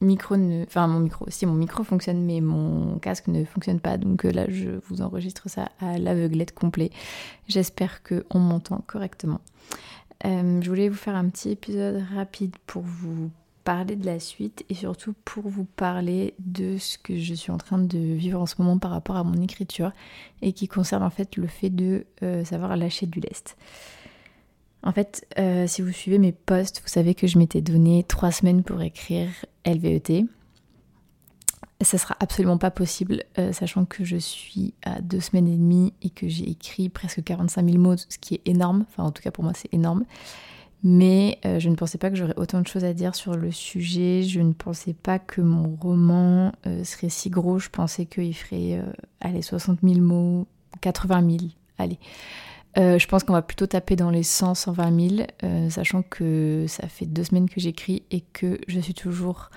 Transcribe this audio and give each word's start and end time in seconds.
micro 0.00 0.36
ne... 0.36 0.64
Mon 0.74 1.00
micro, 1.00 1.26
si 1.28 1.46
mon 1.46 1.54
micro 1.54 1.84
fonctionne, 1.84 2.24
mais 2.24 2.40
mon 2.40 2.98
casque 2.98 3.28
ne 3.28 3.44
fonctionne 3.44 3.80
pas. 3.80 3.96
Donc 3.96 4.24
euh, 4.24 4.30
là, 4.30 4.46
je 4.48 4.70
vous 4.88 5.02
enregistre 5.02 5.48
ça 5.48 5.68
à 5.80 5.98
l'aveuglette 5.98 6.54
complet. 6.54 6.90
J'espère 7.48 8.02
qu'on 8.02 8.38
m'entend 8.38 8.82
correctement. 8.86 9.40
Euh, 10.24 10.60
je 10.62 10.68
voulais 10.68 10.88
vous 10.88 10.96
faire 10.96 11.14
un 11.14 11.28
petit 11.28 11.50
épisode 11.50 12.02
rapide 12.14 12.56
pour 12.66 12.82
vous 12.82 13.30
parler 13.64 13.96
de 13.96 14.06
la 14.06 14.20
suite 14.20 14.64
et 14.68 14.74
surtout 14.74 15.12
pour 15.24 15.48
vous 15.48 15.64
parler 15.64 16.34
de 16.38 16.78
ce 16.78 16.98
que 16.98 17.18
je 17.18 17.34
suis 17.34 17.50
en 17.50 17.58
train 17.58 17.78
de 17.78 17.98
vivre 17.98 18.40
en 18.40 18.46
ce 18.46 18.54
moment 18.58 18.78
par 18.78 18.92
rapport 18.92 19.16
à 19.16 19.24
mon 19.24 19.42
écriture 19.42 19.90
et 20.40 20.52
qui 20.52 20.68
concerne 20.68 21.02
en 21.02 21.10
fait 21.10 21.36
le 21.36 21.48
fait 21.48 21.70
de 21.70 22.06
euh, 22.22 22.44
savoir 22.44 22.76
lâcher 22.76 23.06
du 23.06 23.18
lest. 23.18 23.56
En 24.82 24.92
fait, 24.92 25.26
euh, 25.38 25.66
si 25.66 25.82
vous 25.82 25.90
suivez 25.90 26.18
mes 26.18 26.32
posts, 26.32 26.80
vous 26.80 26.88
savez 26.88 27.14
que 27.14 27.26
je 27.26 27.38
m'étais 27.38 27.60
donné 27.60 28.04
trois 28.04 28.30
semaines 28.30 28.62
pour 28.62 28.80
écrire 28.82 29.28
LVET. 29.64 30.26
Ça 31.82 31.98
sera 31.98 32.16
absolument 32.20 32.56
pas 32.56 32.70
possible, 32.70 33.24
euh, 33.38 33.52
sachant 33.52 33.84
que 33.84 34.04
je 34.04 34.16
suis 34.16 34.74
à 34.82 35.00
deux 35.00 35.20
semaines 35.20 35.48
et 35.48 35.56
demie 35.56 35.92
et 36.02 36.10
que 36.10 36.28
j'ai 36.28 36.48
écrit 36.48 36.88
presque 36.88 37.22
45 37.22 37.68
000 37.68 37.78
mots, 37.78 37.96
ce 37.96 38.18
qui 38.18 38.36
est 38.36 38.48
énorme. 38.48 38.86
Enfin, 38.88 39.02
en 39.02 39.10
tout 39.10 39.22
cas, 39.22 39.30
pour 39.30 39.44
moi, 39.44 39.52
c'est 39.54 39.72
énorme. 39.74 40.04
Mais 40.84 41.38
euh, 41.44 41.58
je 41.58 41.68
ne 41.68 41.74
pensais 41.74 41.98
pas 41.98 42.08
que 42.08 42.16
j'aurais 42.16 42.38
autant 42.38 42.60
de 42.60 42.66
choses 42.66 42.84
à 42.84 42.94
dire 42.94 43.14
sur 43.14 43.34
le 43.34 43.50
sujet. 43.50 44.22
Je 44.22 44.40
ne 44.40 44.52
pensais 44.52 44.94
pas 44.94 45.18
que 45.18 45.40
mon 45.40 45.74
roman 45.74 46.52
serait 46.84 47.08
si 47.08 47.28
gros. 47.28 47.58
Je 47.58 47.70
pensais 47.70 48.06
qu'il 48.06 48.34
ferait, 48.34 48.80
allez, 49.20 49.42
60 49.42 49.80
000 49.82 50.00
mots, 50.00 50.46
80 50.80 51.28
000, 51.28 51.50
allez. 51.78 51.98
Euh, 52.78 52.98
je 52.98 53.06
pense 53.06 53.24
qu'on 53.24 53.32
va 53.32 53.42
plutôt 53.42 53.66
taper 53.66 53.96
dans 53.96 54.10
les 54.10 54.22
100, 54.22 54.54
120 54.54 55.08
000, 55.18 55.70
sachant 55.70 56.02
que 56.02 56.66
ça 56.68 56.88
fait 56.88 57.06
deux 57.06 57.24
semaines 57.24 57.48
que 57.48 57.60
j'écris 57.60 58.02
et 58.10 58.20
que 58.20 58.58
je 58.68 58.80
suis 58.80 58.94
toujours 58.94 59.50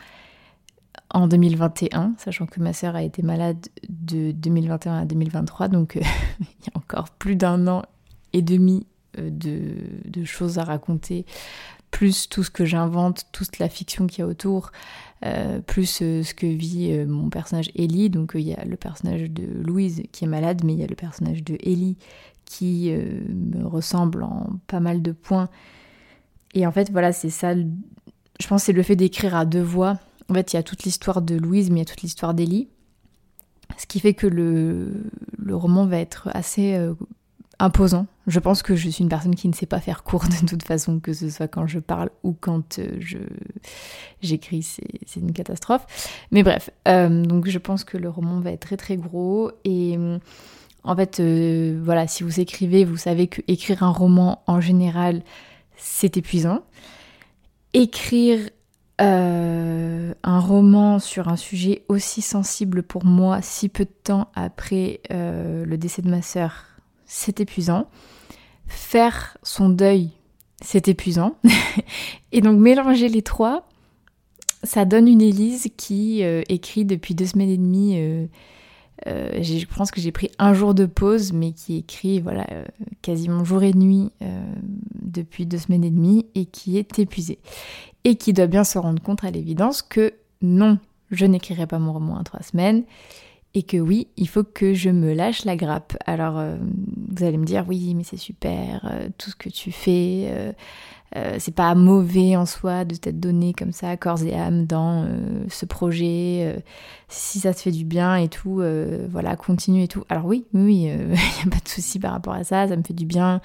en 1.12 1.28
2021, 1.28 2.14
sachant 2.18 2.46
que 2.46 2.60
ma 2.62 2.72
sœur 2.72 2.96
a 2.96 3.04
été 3.04 3.22
malade 3.22 3.68
de 3.90 4.32
2021 4.32 5.00
à 5.00 5.06
2023, 5.06 5.68
donc 5.68 5.98
euh, 5.98 6.02
il 6.40 6.66
y 6.68 6.70
a 6.74 6.78
encore 6.78 7.10
plus 7.10 7.36
d'un 7.36 7.68
an 7.68 7.84
et 8.32 8.42
demi 8.42 8.86
euh, 9.18 9.30
de, 9.32 10.24
choses 10.24 10.58
à 10.58 10.64
raconter, 10.64 11.26
plus 11.92 12.30
tout 12.30 12.44
ce 12.44 12.52
que 12.52 12.64
j'invente, 12.64 13.26
toute 13.32 13.60
la 13.60 13.68
fiction 13.68 14.08
qu'il 14.08 14.20
y 14.20 14.22
a 14.22 14.28
autour, 14.28 14.72
plus 15.66 15.86
ce 15.88 16.34
que 16.34 16.46
vit 16.46 16.94
mon 17.08 17.30
personnage 17.30 17.72
Ellie. 17.76 18.10
Donc 18.10 18.34
il 18.36 18.42
y 18.42 18.54
a 18.54 18.64
le 18.64 18.78
personnage 18.78 19.24
de 19.24 19.44
Louise 19.64 20.04
qui 20.12 20.26
est 20.26 20.28
malade, 20.28 20.62
mais 20.64 20.74
il 20.74 20.80
y 20.80 20.84
a 20.84 20.88
le 20.88 20.96
personnage 20.96 21.44
de 21.44 21.58
Ellie 21.64 21.98
qui 22.50 22.92
euh, 22.92 23.22
me 23.30 23.66
ressemble 23.66 24.24
en 24.24 24.50
pas 24.68 24.82
mal 24.82 25.02
de 25.02 25.14
points. 25.14 25.50
Et 26.56 26.66
en 26.68 26.72
fait, 26.72 26.92
voilà, 26.92 27.14
c'est 27.14 27.30
ça. 27.30 27.54
Je 27.56 28.48
pense 28.48 28.64
c'est 28.64 28.74
le 28.74 28.84
fait 28.84 28.96
d'écrire 28.98 29.36
à 29.36 29.46
deux 29.46 29.62
voix. 29.62 30.00
En 30.30 30.34
fait, 30.34 30.52
il 30.52 30.56
y 30.58 30.60
a 30.60 30.64
toute 30.64 30.84
l'histoire 30.84 31.22
de 31.22 31.36
Louise, 31.36 31.70
mais 31.70 31.78
il 31.78 31.80
y 31.80 31.82
a 31.84 31.86
toute 31.86 32.02
l'histoire 32.02 32.34
d'Ellie. 32.34 32.68
Ce 33.78 33.86
qui 33.86 34.00
fait 34.00 34.16
que 34.16 34.26
le, 34.26 35.12
le 35.38 35.56
roman 35.56 35.86
va 35.86 36.00
être 36.00 36.30
assez 36.34 36.74
euh, 36.74 36.96
imposant. 37.60 38.08
Je 38.26 38.40
pense 38.40 38.64
que 38.64 38.76
je 38.76 38.90
suis 38.90 39.04
une 39.04 39.10
personne 39.10 39.36
qui 39.36 39.48
ne 39.48 39.54
sait 39.54 39.68
pas 39.68 39.80
faire 39.80 40.04
court 40.04 40.26
de 40.42 40.48
toute 40.48 40.64
façon, 40.64 41.00
que 41.00 41.14
ce 41.14 41.30
soit 41.30 41.48
quand 41.48 41.68
je 41.68 41.78
parle 41.78 42.10
ou 42.24 42.34
quand 42.34 42.80
euh, 42.80 43.00
j'écris, 44.22 44.64
c'est 44.64 45.20
une 45.20 45.34
catastrophe. 45.34 45.86
Mais 46.32 46.42
bref, 46.42 46.72
donc 46.86 47.48
je 47.48 47.60
pense 47.60 47.84
que 47.84 47.98
le 47.98 48.10
roman 48.10 48.40
va 48.40 48.52
être 48.52 48.62
très 48.62 48.78
très 48.78 48.98
gros 48.98 49.52
et 49.66 50.00
en 50.84 50.96
fait, 50.96 51.20
euh, 51.20 51.80
voilà, 51.84 52.08
si 52.08 52.24
vous 52.24 52.40
écrivez, 52.40 52.86
vous 52.86 52.98
savez 52.98 53.28
que 53.28 53.42
écrire 53.48 53.84
un 53.84 53.92
roman 53.92 54.44
en 54.48 54.62
général, 54.62 55.24
c'est 55.76 56.18
épuisant. 56.18 56.62
Écrire 57.74 58.50
euh, 59.02 60.14
un 60.24 60.40
roman 60.40 61.00
sur 61.00 61.28
un 61.28 61.36
sujet 61.36 61.84
aussi 61.90 62.22
sensible 62.22 62.84
pour 62.84 63.06
moi, 63.06 63.42
si 63.42 63.70
peu 63.70 63.86
de 63.86 63.94
temps 64.04 64.30
après 64.36 65.02
euh, 65.12 65.66
le 65.66 65.78
décès 65.78 66.02
de 66.02 66.10
ma 66.10 66.22
sœur, 66.22 66.66
c'est 67.06 67.40
épuisant. 67.42 67.88
Faire 68.68 69.38
son 69.44 69.70
deuil, 69.70 70.12
c'est 70.62 70.88
épuisant. 70.88 71.36
Et 72.32 72.42
donc 72.42 72.60
mélanger 72.60 73.10
les 73.10 73.22
trois, 73.22 73.68
ça 74.64 74.86
donne 74.86 75.08
une 75.08 75.22
Élise 75.22 75.70
qui 75.76 76.22
écrit 76.22 76.86
depuis 76.86 77.16
deux 77.16 77.26
semaines 77.26 77.50
et 77.50 77.58
demie 77.58 78.28
euh, 79.08 79.42
je 79.42 79.66
pense 79.66 79.92
que 79.92 80.02
j'ai 80.02 80.12
pris 80.12 80.30
un 80.40 80.54
jour 80.54 80.74
de 80.74 80.86
pause, 80.86 81.34
mais 81.34 81.52
qui 81.52 81.78
écrit 81.78 82.20
voilà, 82.20 82.46
euh, 82.52 82.66
quasiment 83.02 83.44
jour 83.44 83.64
et 83.64 83.74
nuit 83.74 84.12
euh, 84.22 84.44
depuis 85.02 85.46
deux 85.46 85.58
semaines 85.58 85.84
et 85.84 85.90
demie 85.90 86.26
et 86.36 86.46
qui 86.46 86.78
est 86.78 87.00
épuisé. 87.00 87.40
Et 88.04 88.16
qui 88.16 88.34
doit 88.34 88.48
bien 88.48 88.64
se 88.64 88.78
rendre 88.78 89.02
compte 89.02 89.24
à 89.24 89.32
l'évidence 89.32 89.82
que 89.82 90.14
non, 90.42 90.80
je 91.12 91.26
n'écrirai 91.26 91.68
pas 91.68 91.80
mon 91.80 91.94
roman 91.94 92.16
en 92.16 92.24
trois 92.24 92.42
semaines 92.42 92.84
et 93.54 93.64
que 93.64 93.78
oui, 93.78 94.08
il 94.16 94.28
faut 94.28 94.44
que 94.44 94.74
je 94.74 94.90
me 94.90 95.14
lâche 95.14 95.44
la 95.44 95.56
grappe. 95.56 95.98
Alors, 96.06 96.40
vous 97.10 97.24
allez 97.24 97.38
me 97.38 97.46
dire, 97.46 97.66
oui, 97.68 97.96
mais 97.96 98.04
c'est 98.04 98.16
super, 98.16 99.10
tout 99.18 99.32
ce 99.32 99.36
que 99.36 99.50
tu 99.50 99.72
fais, 99.72 100.54
euh, 101.16 101.38
c'est 101.40 101.54
pas 101.54 101.74
mauvais 101.74 102.36
en 102.36 102.46
soi 102.46 102.86
de 102.86 102.96
t'être 102.96 103.20
donné 103.20 103.54
comme 103.54 103.72
ça, 103.72 103.98
corps 103.98 104.22
et 104.24 104.36
âme, 104.36 104.66
dans 104.66 105.04
euh, 105.04 105.46
ce 105.50 105.66
projet. 105.66 106.44
Euh, 106.56 106.60
si 107.08 107.40
ça 107.40 107.54
te 107.54 107.60
fait 107.60 107.72
du 107.72 107.86
bien 107.86 108.16
et 108.18 108.28
tout, 108.28 108.62
voilà, 109.10 109.36
continue 109.36 109.82
et 109.82 109.88
tout. 109.88 110.04
Alors 110.10 110.26
oui, 110.26 110.46
oui, 110.54 110.84
il 110.84 111.08
n'y 111.08 111.16
a 111.16 111.50
pas 111.50 111.60
de 111.64 111.68
souci 111.68 111.98
par 111.98 112.12
rapport 112.12 112.34
à 112.34 112.44
ça, 112.44 112.68
ça 112.68 112.76
me 112.76 112.84
fait 112.84 112.94
du 112.94 113.08
bien. 113.08 113.42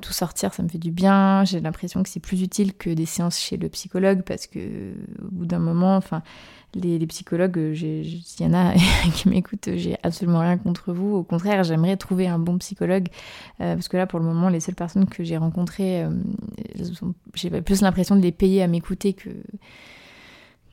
tout 0.00 0.12
sortir, 0.12 0.54
ça 0.54 0.62
me 0.62 0.68
fait 0.68 0.78
du 0.78 0.92
bien. 0.92 1.42
J'ai 1.44 1.58
l'impression 1.58 2.04
que 2.04 2.08
c'est 2.08 2.20
plus 2.20 2.40
utile 2.42 2.72
que 2.72 2.90
des 2.90 3.06
séances 3.06 3.40
chez 3.40 3.56
le 3.56 3.68
psychologue 3.68 4.22
parce 4.22 4.46
que 4.46 4.92
au 5.22 5.28
bout 5.32 5.46
d'un 5.46 5.58
moment, 5.58 5.96
enfin, 5.96 6.22
les, 6.74 7.06
psychologues, 7.06 7.74
s'il 7.74 8.46
y 8.46 8.48
en 8.48 8.54
a 8.54 8.74
qui 9.14 9.28
m'écoutent, 9.28 9.70
j'ai 9.76 9.96
absolument 10.02 10.40
rien 10.40 10.58
contre 10.58 10.92
vous. 10.92 11.14
Au 11.14 11.22
contraire, 11.22 11.64
j'aimerais 11.64 11.96
trouver 11.96 12.26
un 12.26 12.38
bon 12.38 12.58
psychologue 12.58 13.08
parce 13.58 13.88
que 13.88 13.96
là, 13.96 14.06
pour 14.06 14.18
le 14.18 14.24
moment, 14.24 14.48
les 14.48 14.60
seules 14.60 14.74
personnes 14.74 15.06
que 15.06 15.24
j'ai 15.24 15.36
rencontrées 15.36 16.04
j'ai 17.34 17.50
plus 17.62 17.80
l'impression 17.80 18.16
de 18.16 18.20
les 18.20 18.32
payer 18.32 18.62
à 18.62 18.66
m'écouter 18.66 19.12
que 19.12 19.30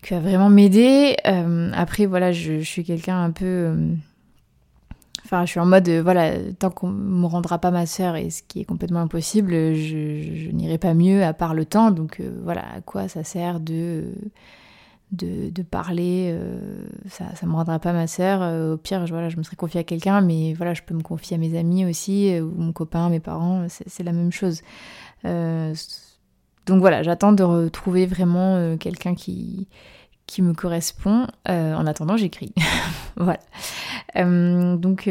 vraiment 0.10 0.50
m'aider. 0.50 1.16
Euh, 1.28 1.72
après, 1.74 2.06
voilà, 2.06 2.32
je, 2.32 2.62
suis 2.62 2.84
quelqu'un 2.84 3.24
un 3.24 3.32
peu. 3.32 3.46
Euh, 3.46 3.94
enfin, 5.26 5.46
je 5.46 5.52
suis 5.52 5.60
en 5.60 5.66
mode, 5.66 5.88
euh, 5.88 6.02
voilà, 6.02 6.34
tant 6.60 6.70
qu'on 6.70 6.90
me 6.90 7.26
rendra 7.26 7.60
pas 7.60 7.72
ma 7.72 7.86
sœur, 7.86 8.16
et 8.16 8.30
ce 8.30 8.42
qui 8.44 8.62
est 8.62 8.66
complètement 8.66 9.02
impossible, 9.02 9.52
je, 9.52 10.50
n'irai 10.52 10.78
pas 10.78 10.94
mieux 10.94 11.24
à 11.24 11.34
part 11.34 11.54
le 11.54 11.66
temps. 11.66 11.92
Donc, 11.92 12.22
voilà, 12.44 12.64
à 12.76 12.82
quoi 12.82 13.08
ça 13.08 13.24
sert 13.24 13.60
de. 13.60 14.06
De, 15.12 15.62
parler, 15.64 16.38
ça 17.10 17.26
ne 17.44 17.48
me 17.50 17.56
rendra 17.56 17.80
pas 17.80 17.92
ma 17.92 18.08
sœur. 18.08 18.42
au 18.72 18.78
pire, 18.78 19.06
je, 19.06 19.12
voilà, 19.12 19.28
je 19.28 19.36
me 19.36 19.44
serais 19.44 19.58
confiée 19.58 19.82
à 19.82 19.84
quelqu'un, 19.84 20.22
mais 20.22 20.54
voilà, 20.54 20.74
je 20.74 20.84
peux 20.84 20.94
me 20.94 21.02
confier 21.02 21.36
à 21.36 21.38
mes 21.38 21.58
amis 21.60 21.86
aussi, 21.86 22.40
ou 22.40 22.52
mon 22.56 22.72
copain, 22.72 23.10
mes 23.10 23.20
parents, 23.20 23.66
c'est 23.68 24.04
la 24.04 24.14
même 24.14 24.32
chose. 24.32 24.62
Euh, 25.26 25.74
donc 26.66 26.80
voilà, 26.80 27.04
j'attends 27.04 27.34
de 27.34 27.44
retrouver 27.44 28.06
vraiment 28.06 28.56
euh, 28.56 28.78
quelqu'un 28.78 29.16
qui, 29.16 29.68
qui 30.28 30.42
me 30.42 30.54
correspond. 30.54 31.28
Euh, 31.50 31.74
en 31.74 31.86
attendant, 31.86 32.18
j'écris. 32.18 32.54
voilà. 33.18 33.40
donc, 34.16 35.10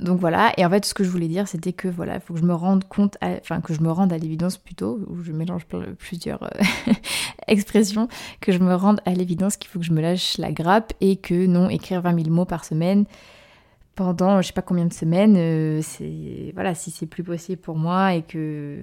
donc 0.00 0.20
voilà. 0.20 0.52
Et 0.56 0.64
en 0.64 0.70
fait, 0.70 0.84
ce 0.84 0.94
que 0.94 1.04
je 1.04 1.10
voulais 1.10 1.28
dire, 1.28 1.48
c'était 1.48 1.72
que 1.72 1.88
voilà, 1.88 2.16
il 2.16 2.20
faut 2.20 2.34
que 2.34 2.40
je 2.40 2.44
me 2.44 2.54
rende 2.54 2.84
compte, 2.84 3.16
enfin 3.22 3.60
que 3.60 3.74
je 3.74 3.80
me 3.80 3.90
rende 3.90 4.12
à 4.12 4.18
l'évidence 4.18 4.56
plutôt, 4.56 5.00
où 5.08 5.22
je 5.22 5.32
mélange 5.32 5.66
plusieurs 5.98 6.50
expressions, 7.48 8.08
que 8.40 8.52
je 8.52 8.58
me 8.58 8.74
rende 8.74 9.00
à 9.04 9.12
l'évidence 9.12 9.56
qu'il 9.56 9.70
faut 9.70 9.78
que 9.78 9.84
je 9.84 9.92
me 9.92 10.00
lâche 10.00 10.38
la 10.38 10.52
grappe 10.52 10.92
et 11.00 11.16
que 11.16 11.46
non, 11.46 11.68
écrire 11.68 12.02
20 12.02 12.22
000 12.24 12.34
mots 12.34 12.44
par 12.44 12.64
semaine, 12.64 13.04
pendant 13.94 14.40
je 14.40 14.46
sais 14.46 14.52
pas 14.52 14.62
combien 14.62 14.86
de 14.86 14.92
semaines, 14.92 15.36
euh, 15.36 15.80
c'est 15.82 16.52
voilà, 16.54 16.74
si 16.74 16.90
c'est 16.90 17.06
plus 17.06 17.24
possible 17.24 17.60
pour 17.60 17.76
moi 17.76 18.14
et 18.14 18.22
que 18.22 18.78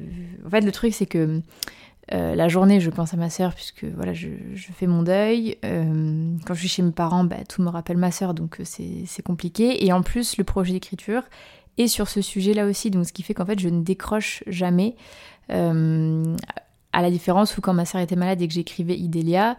en 0.46 0.50
fait 0.50 0.62
le 0.62 0.72
truc 0.72 0.94
c'est 0.94 1.06
que 1.06 1.42
euh, 2.14 2.36
la 2.36 2.48
journée 2.48 2.80
je 2.80 2.90
pense 2.90 3.14
à 3.14 3.18
ma 3.18 3.30
sœur 3.30 3.54
puisque 3.56 3.84
voilà 3.84 4.14
je, 4.14 4.30
fais 4.56 4.88
mon 4.88 5.04
deuil. 5.04 5.58
Euh, 5.66 6.36
quand 6.46 6.54
je 6.54 6.60
suis 6.60 6.70
chez 6.70 6.82
mes 6.82 6.92
parents, 6.92 7.24
bah, 7.24 7.38
tout 7.48 7.62
me 7.62 7.70
rappelle 7.70 7.98
ma 7.98 8.12
sœur 8.12 8.34
donc 8.34 8.60
c'est 8.64 9.24
compliqué 9.24 9.86
et 9.86 9.92
en 9.92 10.02
plus 10.02 10.38
le 10.38 10.44
projet 10.44 10.74
d'écriture 10.74 11.24
est 11.78 11.88
sur 11.88 12.08
ce 12.08 12.22
sujet 12.22 12.54
là 12.54 12.66
aussi 12.66 12.92
donc 12.92 13.06
ce 13.06 13.14
qui 13.14 13.24
fait 13.24 13.34
qu'en 13.34 13.46
fait 13.46 13.60
je 13.60 13.70
ne 13.70 13.82
décroche 13.82 14.44
jamais 14.48 14.96
à 15.50 17.02
la 17.02 17.12
différence 17.12 17.58
où 17.58 17.62
quand 17.62 17.74
ma 17.74 17.86
sœur 17.86 18.02
était 18.02 18.16
malade 18.16 18.42
et 18.42 18.48
que 18.48 18.54
j'écrivais 18.54 18.98
Idélia 18.98 19.58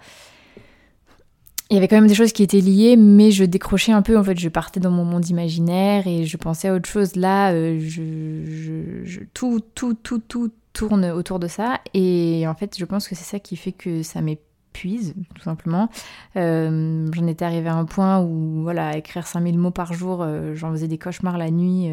il 1.70 1.74
y 1.74 1.76
avait 1.78 1.88
quand 1.88 1.96
même 1.96 2.06
des 2.06 2.14
choses 2.14 2.32
qui 2.32 2.44
étaient 2.44 2.60
liées, 2.60 2.96
mais 2.96 3.32
je 3.32 3.44
décrochais 3.44 3.90
un 3.90 4.02
peu. 4.02 4.16
En 4.16 4.22
fait, 4.22 4.38
je 4.38 4.48
partais 4.48 4.78
dans 4.78 4.92
mon 4.92 5.04
monde 5.04 5.28
imaginaire 5.28 6.06
et 6.06 6.24
je 6.24 6.36
pensais 6.36 6.68
à 6.68 6.74
autre 6.74 6.88
chose. 6.88 7.16
Là, 7.16 7.52
euh, 7.52 7.80
je, 7.80 9.20
tout, 9.34 9.60
tout, 9.74 9.94
tout, 9.94 10.20
tout 10.20 10.52
tourne 10.72 11.06
autour 11.06 11.40
de 11.40 11.48
ça. 11.48 11.80
Et 11.92 12.44
en 12.46 12.54
fait, 12.54 12.76
je 12.78 12.84
pense 12.84 13.08
que 13.08 13.16
c'est 13.16 13.24
ça 13.24 13.40
qui 13.40 13.56
fait 13.56 13.72
que 13.72 14.04
ça 14.04 14.20
m'épuise, 14.20 15.14
tout 15.34 15.42
simplement. 15.42 15.88
Euh, 16.36 17.08
j'en 17.12 17.26
étais 17.26 17.44
arrivée 17.44 17.68
à 17.68 17.74
un 17.74 17.84
point 17.84 18.20
où, 18.20 18.62
voilà, 18.62 18.96
écrire 18.96 19.26
5000 19.26 19.58
mots 19.58 19.72
par 19.72 19.92
jour, 19.92 20.22
euh, 20.22 20.54
j'en 20.54 20.70
faisais 20.70 20.88
des 20.88 20.98
cauchemars 20.98 21.36
la 21.36 21.50
nuit. 21.50 21.90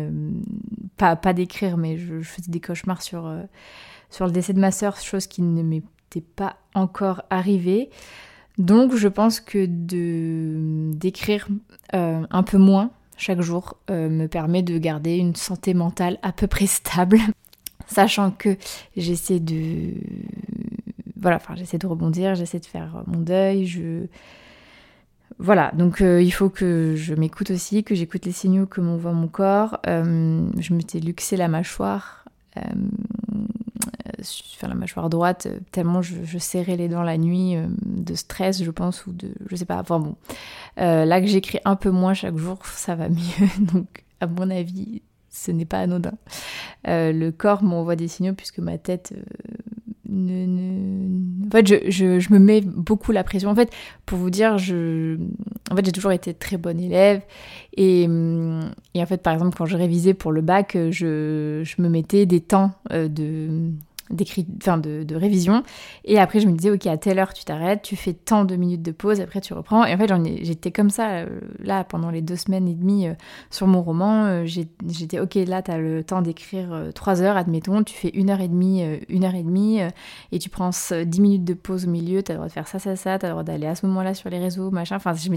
pas 0.97 1.15
pas 1.15 1.33
d'écrire, 1.33 1.77
mais 1.77 1.97
je, 1.97 2.19
je, 2.19 2.29
faisais 2.29 2.51
des 2.51 2.59
cauchemars 2.59 3.01
sur, 3.01 3.27
sur 4.11 4.27
le 4.27 4.31
décès 4.31 4.53
de 4.53 4.59
ma 4.59 4.69
sœur, 4.69 4.97
chose 4.97 5.25
qui 5.25 5.41
ne 5.41 5.63
m'était 5.63 6.21
pas 6.21 6.57
encore 6.75 7.23
arrivée. 7.31 7.89
Donc 8.57 8.95
je 8.95 9.07
pense 9.07 9.39
que 9.39 9.65
d'écrire 10.93 11.47
euh, 11.93 12.21
un 12.29 12.43
peu 12.43 12.57
moins 12.57 12.91
chaque 13.17 13.41
jour 13.41 13.77
euh, 13.89 14.09
me 14.09 14.27
permet 14.27 14.61
de 14.61 14.77
garder 14.77 15.17
une 15.17 15.35
santé 15.35 15.73
mentale 15.73 16.19
à 16.21 16.31
peu 16.31 16.47
près 16.47 16.67
stable, 16.67 17.19
sachant 17.87 18.31
que 18.31 18.57
j'essaie 18.95 19.39
de 19.39 19.93
voilà, 21.19 21.39
rebondir, 21.85 22.35
j'essaie 22.35 22.59
de 22.59 22.65
faire 22.65 23.03
mon 23.07 23.19
deuil, 23.19 23.65
je 23.65 24.07
voilà, 25.39 25.71
donc 25.71 26.01
euh, 26.01 26.21
il 26.21 26.31
faut 26.31 26.49
que 26.49 26.93
je 26.95 27.15
m'écoute 27.15 27.49
aussi, 27.49 27.83
que 27.83 27.95
j'écoute 27.95 28.25
les 28.25 28.31
signaux 28.31 28.67
que 28.67 28.81
m'envoie 28.81 29.13
mon 29.13 29.27
corps. 29.27 29.79
je 29.85 30.73
m'étais 30.73 30.99
luxé 30.99 31.37
la 31.37 31.47
mâchoire 31.47 32.25
sur 34.23 34.67
la 34.67 34.75
mâchoire 34.75 35.09
droite, 35.09 35.47
euh, 35.47 35.59
tellement 35.71 36.01
je, 36.01 36.37
serrais 36.37 36.77
les 36.77 36.87
dents 36.87 37.03
la 37.03 37.17
nuit 37.17 37.55
euh, 37.55 37.67
de 37.85 38.15
stress, 38.15 38.63
je 38.63 38.71
pense, 38.71 39.05
ou 39.05 39.13
de. 39.13 39.29
Je 39.49 39.55
sais 39.55 39.65
pas. 39.65 39.79
Enfin 39.79 39.99
bon. 39.99 40.15
Euh, 40.79 41.05
là 41.05 41.21
que 41.21 41.27
j'écris 41.27 41.59
un 41.65 41.75
peu 41.75 41.89
moins 41.89 42.13
chaque 42.13 42.37
jour, 42.37 42.59
ça 42.65 42.95
va 42.95 43.09
mieux. 43.09 43.47
Donc, 43.59 44.03
à 44.21 44.27
mon 44.27 44.49
avis, 44.49 45.01
ce 45.29 45.51
n'est 45.51 45.65
pas 45.65 45.79
anodin. 45.79 46.13
le 46.85 47.29
corps 47.31 47.63
m'envoie 47.63 47.95
des 47.95 48.07
signaux 48.07 48.33
puisque 48.33 48.59
ma 48.59 48.77
tête 48.77 49.13
ne, 50.07 51.47
En 51.47 51.49
fait, 51.49 51.67
je, 51.67 52.19
je, 52.19 52.33
me 52.33 52.39
mets 52.39 52.61
beaucoup 52.61 53.11
la 53.11 53.23
pression. 53.23 53.49
En 53.49 53.55
fait, 53.55 53.71
pour 54.05 54.17
vous 54.19 54.29
dire, 54.29 54.57
je... 54.57 55.17
en 55.71 55.75
fait, 55.75 55.85
j'ai 55.85 55.91
toujours 55.91 56.11
été 56.11 56.33
très 56.33 56.57
bonne 56.57 56.79
élève. 56.79 57.21
Et, 57.75 58.03
et, 58.03 59.01
en 59.01 59.05
fait, 59.07 59.23
par 59.23 59.33
exemple, 59.33 59.57
quand 59.57 59.65
je 59.65 59.75
révisais 59.75 60.13
pour 60.13 60.31
le 60.31 60.41
bac, 60.41 60.77
je, 60.91 61.61
je 61.63 61.81
me 61.81 61.89
mettais 61.89 62.25
des 62.27 62.39
temps 62.39 62.71
de 62.91 63.71
d'écrit, 64.13 64.45
enfin 64.61 64.77
de, 64.77 65.03
de, 65.03 65.15
révision. 65.15 65.63
Et 66.05 66.19
après, 66.19 66.39
je 66.39 66.47
me 66.47 66.53
disais, 66.53 66.71
ok, 66.71 66.87
à 66.87 66.97
telle 66.97 67.19
heure, 67.19 67.33
tu 67.33 67.43
t'arrêtes, 67.43 67.81
tu 67.81 67.95
fais 67.95 68.13
tant 68.13 68.45
de 68.45 68.55
minutes 68.55 68.81
de 68.81 68.91
pause, 68.91 69.19
après 69.21 69.41
tu 69.41 69.53
reprends. 69.53 69.85
Et 69.85 69.93
en 69.93 69.97
fait, 69.97 70.11
j'étais 70.43 70.71
comme 70.71 70.89
ça, 70.89 71.11
euh, 71.11 71.39
là, 71.59 71.83
pendant 71.83 72.09
les 72.09 72.21
deux 72.21 72.35
semaines 72.35 72.67
et 72.67 72.73
demie 72.73 73.07
euh, 73.07 73.13
sur 73.49 73.67
mon 73.67 73.81
roman. 73.81 74.25
Euh, 74.25 74.45
j'étais, 74.45 75.19
ok, 75.19 75.35
là, 75.35 75.61
tu 75.61 75.71
as 75.71 75.77
le 75.77 76.03
temps 76.03 76.21
d'écrire 76.21 76.89
trois 76.95 77.21
heures, 77.21 77.37
admettons, 77.37 77.83
tu 77.83 77.95
fais 77.95 78.09
une 78.09 78.29
heure 78.29 78.41
et 78.41 78.47
demie, 78.47 78.83
une 79.09 79.25
heure 79.25 79.35
et 79.35 79.43
demie, 79.43 79.79
et 80.31 80.39
tu 80.39 80.49
prends 80.49 80.69
dix 81.05 81.21
minutes 81.21 81.45
de 81.45 81.53
pause 81.53 81.85
au 81.85 81.89
milieu, 81.89 82.23
tu 82.23 82.31
as 82.31 82.35
le 82.35 82.37
droit 82.39 82.47
de 82.47 82.53
faire 82.53 82.67
ça, 82.67 82.79
ça, 82.79 82.95
ça, 82.95 83.19
tu 83.19 83.25
as 83.25 83.29
le 83.29 83.33
droit 83.33 83.43
d'aller 83.43 83.67
à 83.67 83.75
ce 83.75 83.85
moment-là 83.87 84.13
sur 84.13 84.29
les 84.29 84.39
réseaux, 84.39 84.71
machin. 84.71 84.95
Enfin, 84.95 85.13
je, 85.13 85.29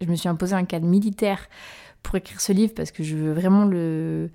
je 0.00 0.06
me 0.06 0.16
suis 0.16 0.28
imposé 0.28 0.54
un 0.54 0.64
cadre 0.64 0.86
militaire 0.86 1.48
pour 2.02 2.16
écrire 2.16 2.40
ce 2.40 2.52
livre 2.52 2.72
parce 2.74 2.92
que 2.92 3.02
je 3.02 3.16
veux 3.16 3.32
vraiment 3.32 3.64
le 3.64 4.30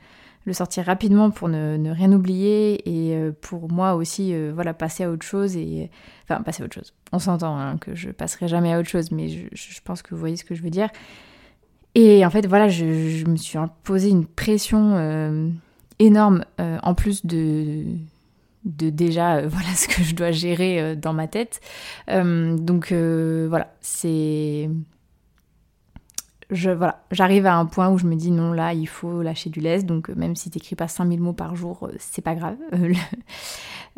le 0.49 0.53
sortir 0.53 0.85
rapidement 0.85 1.29
pour 1.29 1.47
ne, 1.47 1.91
rien 1.91 2.11
oublier 2.11 2.81
et 2.89 3.15
euh, 3.15 3.31
pour 3.39 3.71
moi 3.71 3.93
aussi 3.93 4.33
euh, 4.33 4.51
voilà 4.53 4.73
passer 4.73 5.03
à 5.03 5.11
autre 5.11 5.25
chose 5.25 5.55
et 5.55 5.91
enfin 6.23 6.41
passer 6.41 6.63
à 6.63 6.65
autre 6.65 6.73
chose. 6.73 6.93
On 7.11 7.19
s'entend 7.19 7.57
hein, 7.57 7.77
que 7.77 7.93
je 7.95 8.09
passerai 8.09 8.47
jamais 8.47 8.73
à 8.73 8.79
autre 8.79 8.89
chose 8.89 9.11
mais 9.11 9.29
je, 9.29 9.81
pense 9.83 10.01
que 10.01 10.13
vous 10.13 10.19
voyez 10.19 10.35
ce 10.35 10.43
que 10.43 10.55
je 10.55 10.63
veux 10.63 10.71
dire. 10.71 10.89
Et 11.93 12.25
en 12.25 12.31
fait 12.31 12.47
voilà 12.47 12.67
je, 12.67 13.25
me 13.25 13.35
suis 13.35 13.57
imposé 13.59 14.09
une 14.09 14.25
pression 14.25 14.95
euh, 14.95 15.49
énorme 15.99 16.43
en 16.57 16.95
plus 16.95 17.25
de 17.25 17.83
de 18.65 18.89
déjà 18.89 19.41
voilà 19.47 19.69
ce 19.69 19.87
que 19.87 20.01
je 20.03 20.15
dois 20.15 20.31
gérer 20.31 20.95
dans 20.95 21.13
ma 21.13 21.27
tête. 21.27 21.61
Donc 22.07 22.91
voilà 22.91 23.71
c'est 23.81 24.67
je, 26.51 26.71
voilà, 26.71 27.03
j'arrive 27.11 27.45
à 27.45 27.55
un 27.55 27.65
point 27.65 27.89
où 27.89 27.97
je 27.97 28.05
me 28.05 28.15
dis 28.15 28.31
non, 28.31 28.53
là, 28.53 28.73
il 28.73 28.87
faut 28.87 29.21
lâcher 29.21 29.49
du 29.49 29.59
lest. 29.59 29.85
Donc, 29.85 30.09
euh, 30.09 30.13
même 30.15 30.35
si 30.35 30.49
tu 30.49 30.57
n'écris 30.57 30.75
pas 30.75 30.87
5000 30.87 31.19
mots 31.19 31.33
par 31.33 31.55
jour, 31.55 31.83
euh, 31.83 31.93
c'est 31.99 32.23
pas 32.23 32.35
grave. 32.35 32.57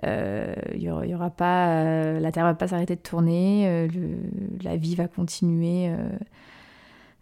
Il 0.03 0.09
euh, 0.09 0.56
y, 0.75 0.89
aura, 0.89 1.30
pas, 1.30 1.83
la 2.19 2.31
Terre 2.31 2.45
va 2.45 2.56
pas 2.56 2.68
s'arrêter 2.68 2.95
de 2.95 3.01
tourner, 3.01 3.88
la 4.63 4.75
vie 4.75 4.95
va 4.95 5.07
continuer. 5.07 5.92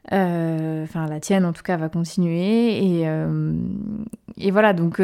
Enfin, 0.09 1.07
la 1.07 1.19
tienne 1.19 1.45
en 1.45 1.51
tout 1.51 1.63
cas 1.63 1.75
va 1.75 1.89
continuer. 1.89 2.77
Et, 2.77 3.07
et 4.37 4.51
voilà, 4.51 4.71
donc 4.71 5.01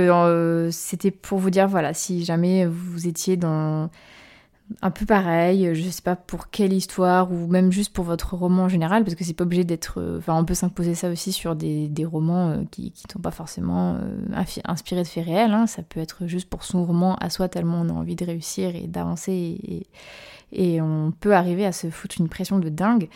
c'était 0.71 1.11
pour 1.11 1.39
vous 1.39 1.49
dire, 1.49 1.67
voilà, 1.67 1.93
si 1.93 2.23
jamais 2.23 2.65
vous 2.65 3.07
étiez 3.07 3.35
dans 3.35 3.89
un 4.81 4.89
peu 4.89 5.05
pareil, 5.05 5.75
je 5.75 5.89
sais 5.89 6.01
pas 6.01 6.15
pour 6.15 6.49
quelle 6.49 6.73
histoire 6.73 7.31
ou 7.31 7.47
même 7.47 7.71
juste 7.71 7.93
pour 7.93 8.03
votre 8.03 8.35
roman 8.35 8.63
en 8.63 8.69
général, 8.69 9.03
parce 9.03 9.15
que 9.15 9.23
c'est 9.23 9.33
pas 9.33 9.43
obligé 9.43 9.63
d'être. 9.63 9.99
Euh, 9.99 10.17
enfin, 10.17 10.35
on 10.35 10.43
peut 10.43 10.55
s'imposer 10.55 10.95
ça 10.95 11.09
aussi 11.09 11.31
sur 11.31 11.55
des, 11.55 11.91
romans 12.05 12.49
euh, 12.49 12.63
qui, 12.71 12.91
qui 12.91 13.03
sont 13.11 13.19
pas 13.19 13.31
forcément 13.31 13.95
euh, 13.95 14.43
inspirés 14.63 15.03
de 15.03 15.07
faits 15.07 15.25
réels. 15.25 15.53
Hein. 15.53 15.67
Ça 15.67 15.83
peut 15.83 15.99
être 15.99 16.25
juste 16.25 16.49
pour 16.49 16.63
son 16.63 16.83
roman 16.83 17.15
à 17.17 17.29
soi, 17.29 17.47
tellement 17.47 17.81
on 17.81 17.89
a 17.89 17.93
envie 17.93 18.15
de 18.15 18.25
réussir 18.25 18.75
et 18.75 18.87
d'avancer. 18.87 19.85
Et, 20.51 20.81
on 20.81 21.11
peut 21.11 21.35
arriver 21.35 21.65
à 21.65 21.73
se 21.73 21.89
foutre 21.89 22.15
une 22.19 22.29
pression 22.29 22.59
de 22.59 22.69
dingue. 22.69 23.09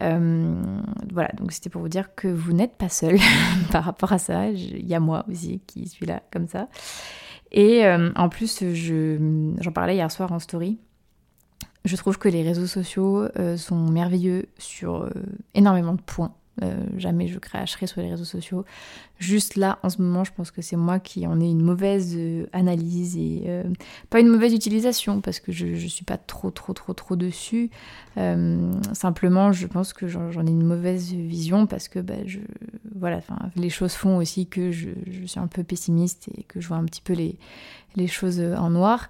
voilà, 0.00 1.28
donc 1.36 1.52
c'était 1.52 1.68
pour 1.68 1.82
vous 1.82 1.88
dire 1.88 2.14
que 2.14 2.26
vous 2.26 2.52
n'êtes 2.52 2.76
pas 2.76 2.88
seul 2.88 3.18
par 3.70 3.84
rapport 3.84 4.12
à 4.12 4.18
ça. 4.18 4.48
Il 4.48 4.86
y 4.86 4.94
a 4.94 5.00
moi 5.00 5.24
aussi 5.30 5.60
qui 5.66 5.86
suis 5.88 6.06
là 6.06 6.22
comme 6.32 6.48
ça. 6.48 6.68
Et 7.52 7.84
en 7.86 8.28
plus, 8.30 8.64
j'en 9.60 9.72
parlais 9.72 9.96
hier 9.96 10.10
soir 10.10 10.32
en 10.32 10.38
story. 10.38 10.78
Je 11.86 11.94
trouve 11.94 12.18
que 12.18 12.28
les 12.28 12.42
réseaux 12.42 12.66
sociaux 12.66 13.28
euh, 13.38 13.56
sont 13.56 13.76
merveilleux 13.76 14.46
sur 14.58 15.02
euh, 15.02 15.10
énormément 15.54 15.94
de 15.94 16.00
points. 16.00 16.34
Euh, 16.62 16.74
jamais 16.96 17.28
je 17.28 17.38
cracherai 17.38 17.86
sur 17.86 18.00
les 18.00 18.10
réseaux 18.10 18.24
sociaux. 18.24 18.64
Juste 19.20 19.54
là, 19.56 19.78
en 19.84 19.88
ce 19.88 20.02
moment, 20.02 20.24
je 20.24 20.32
pense 20.32 20.50
que 20.50 20.62
c'est 20.62 20.74
moi 20.74 20.98
qui 20.98 21.26
en 21.28 21.40
ai 21.40 21.44
une 21.44 21.62
mauvaise 21.62 22.18
analyse 22.52 23.16
et 23.16 23.46
pas 24.10 24.20
une 24.20 24.28
mauvaise 24.28 24.52
utilisation 24.52 25.20
parce 25.20 25.38
que 25.38 25.52
je, 25.52 25.74
je 25.74 25.86
suis 25.86 26.04
pas 26.04 26.16
trop, 26.18 26.50
trop, 26.50 26.72
trop, 26.72 26.92
trop 26.92 27.14
dessus. 27.14 27.70
simplement, 28.92 29.52
je 29.52 29.66
pense 29.66 29.92
que 29.92 30.08
j'en 30.08 30.46
ai 30.46 30.50
une 30.50 30.64
mauvaise 30.64 31.12
vision 31.12 31.66
parce 31.66 31.88
que 31.88 31.98
bah, 31.98 32.14
voilà, 32.94 33.20
les 33.54 33.70
choses 33.70 33.92
font 33.92 34.16
aussi 34.16 34.46
que 34.46 34.70
je, 34.70 34.90
suis 35.26 35.40
un 35.40 35.48
peu 35.48 35.62
pessimiste 35.62 36.28
et 36.36 36.42
que 36.42 36.60
je 36.60 36.68
vois 36.68 36.78
un 36.78 36.84
petit 36.84 37.02
peu 37.02 37.14
les 37.14 38.06
choses 38.06 38.40
en 38.40 38.70
noir. 38.70 39.08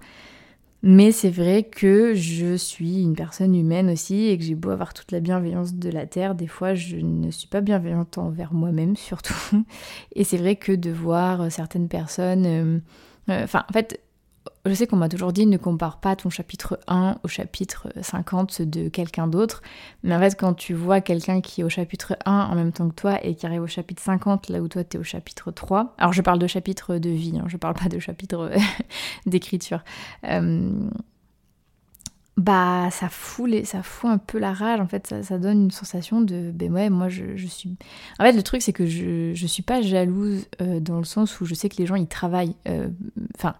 Mais 0.83 1.11
c'est 1.11 1.31
vrai 1.31 1.63
que 1.63 2.13
je 2.13 2.55
suis 2.55 3.01
une 3.01 3.15
personne 3.15 3.55
humaine 3.55 3.89
aussi 3.89 4.27
et 4.27 4.37
que 4.37 4.43
j'ai 4.43 4.55
beau 4.55 4.69
avoir 4.69 4.93
toute 4.93 5.11
la 5.11 5.19
bienveillance 5.19 5.73
de 5.73 5.89
la 5.89 6.05
Terre, 6.05 6.35
des 6.35 6.47
fois 6.47 6.75
je 6.75 6.97
ne 6.97 7.31
suis 7.31 7.47
pas 7.47 7.61
bienveillante 7.61 8.17
envers 8.17 8.53
moi-même 8.53 8.95
surtout. 8.95 9.63
Et 10.15 10.23
c'est 10.23 10.37
vrai 10.37 10.55
que 10.55 10.71
de 10.71 10.91
voir 10.91 11.51
certaines 11.51 11.87
personnes... 11.87 12.45
Euh, 12.45 12.79
euh, 13.29 13.43
enfin, 13.43 13.65
en 13.69 13.73
fait, 13.73 13.99
je 14.67 14.73
sais 14.73 14.87
qu'on 14.87 14.95
m'a 14.95 15.09
toujours 15.09 15.33
dit 15.33 15.45
ne 15.45 15.57
compare 15.57 15.99
pas 15.99 16.15
ton 16.15 16.29
chapitre 16.29 16.79
1 16.87 17.17
au 17.23 17.27
chapitre 17.27 17.89
50 18.01 18.61
de 18.61 18.89
quelqu'un 18.89 19.27
d'autre, 19.27 19.61
mais 20.03 20.15
en 20.15 20.19
fait 20.19 20.37
quand 20.37 20.53
tu 20.53 20.73
vois 20.73 21.01
quelqu'un 21.01 21.41
qui 21.41 21.61
est 21.61 21.63
au 21.63 21.69
chapitre 21.69 22.17
1 22.25 22.31
en 22.31 22.55
même 22.55 22.71
temps 22.71 22.89
que 22.89 22.95
toi 22.95 23.23
et 23.25 23.35
qui 23.35 23.45
arrive 23.45 23.61
au 23.61 23.67
chapitre 23.67 24.01
50 24.01 24.49
là 24.49 24.61
où 24.61 24.67
toi 24.67 24.83
tu 24.83 24.97
es 24.97 24.99
au 24.99 25.03
chapitre 25.03 25.51
3, 25.51 25.95
alors 25.97 26.13
je 26.13 26.21
parle 26.21 26.39
de 26.39 26.47
chapitre 26.47 26.97
de 26.97 27.09
vie, 27.09 27.37
hein, 27.39 27.45
je 27.47 27.57
parle 27.57 27.75
pas 27.75 27.89
de 27.89 27.99
chapitre 27.99 28.51
d'écriture, 29.25 29.83
euh, 30.25 30.71
bah 32.37 32.89
ça 32.91 33.09
fout, 33.09 33.49
les, 33.49 33.65
ça 33.65 33.81
fout 33.81 34.11
un 34.11 34.19
peu 34.19 34.37
la 34.37 34.53
rage 34.53 34.79
en 34.79 34.87
fait, 34.87 35.13
ça, 35.23 35.37
donne 35.39 35.63
une 35.63 35.71
sensation 35.71 36.21
de 36.21 36.51
ben 36.53 36.71
ouais 36.71 36.89
moi 36.91 37.09
je, 37.09 37.35
suis... 37.47 37.75
En 38.19 38.23
fait 38.23 38.33
le 38.33 38.43
truc 38.43 38.61
c'est 38.61 38.73
que 38.73 38.85
je, 38.85 39.33
je 39.33 39.47
suis 39.47 39.63
pas 39.63 39.81
jalouse 39.81 40.45
euh, 40.61 40.79
dans 40.79 40.99
le 40.99 41.03
sens 41.03 41.41
où 41.41 41.45
je 41.45 41.55
sais 41.55 41.67
que 41.67 41.77
les 41.77 41.87
gens 41.87 41.95
ils 41.95 42.07
travaillent, 42.07 42.55
euh, 42.67 42.89
enfin 43.35 43.55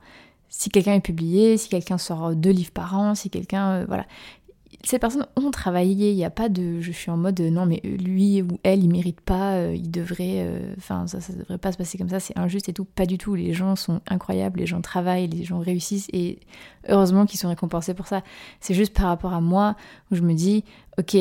si 0.49 0.69
quelqu'un 0.69 0.93
est 0.93 1.01
publié, 1.01 1.57
si 1.57 1.69
quelqu'un 1.69 1.97
sort 1.97 2.35
deux 2.35 2.51
livres 2.51 2.71
par 2.71 2.97
an, 2.97 3.15
si 3.15 3.29
quelqu'un... 3.29 3.71
Euh, 3.71 3.85
voilà. 3.87 4.05
Ces 4.83 4.99
personnes 4.99 5.25
ont 5.35 5.49
travaillé, 5.49 6.11
il 6.11 6.15
n'y 6.15 6.25
a 6.25 6.29
pas 6.29 6.49
de... 6.49 6.79
Je 6.81 6.91
suis 6.91 7.09
en 7.09 7.17
mode 7.17 7.39
non 7.39 7.65
mais 7.65 7.81
lui 7.83 8.41
ou 8.41 8.59
elle, 8.63 8.83
il 8.83 8.89
mérite 8.89 9.21
pas, 9.21 9.53
euh, 9.53 9.75
il 9.75 9.89
devrait... 9.89 10.45
Euh, 10.45 10.73
enfin 10.77 11.07
ça, 11.07 11.19
ça 11.19 11.33
devrait 11.33 11.57
pas 11.57 11.71
se 11.71 11.77
passer 11.77 11.97
comme 11.97 12.09
ça, 12.09 12.19
c'est 12.19 12.37
injuste 12.37 12.69
et 12.69 12.73
tout. 12.73 12.85
Pas 12.85 13.05
du 13.05 13.17
tout, 13.17 13.35
les 13.35 13.53
gens 13.53 13.75
sont 13.75 14.01
incroyables, 14.07 14.59
les 14.59 14.67
gens 14.67 14.81
travaillent, 14.81 15.27
les 15.27 15.43
gens 15.43 15.59
réussissent 15.59 16.07
et 16.13 16.39
heureusement 16.87 17.25
qu'ils 17.25 17.39
sont 17.39 17.49
récompensés 17.49 17.93
pour 17.93 18.07
ça. 18.07 18.21
C'est 18.59 18.73
juste 18.75 18.93
par 18.93 19.07
rapport 19.07 19.33
à 19.33 19.41
moi 19.41 19.75
où 20.11 20.15
je 20.15 20.21
me 20.21 20.33
dis, 20.33 20.63
ok... 20.97 21.17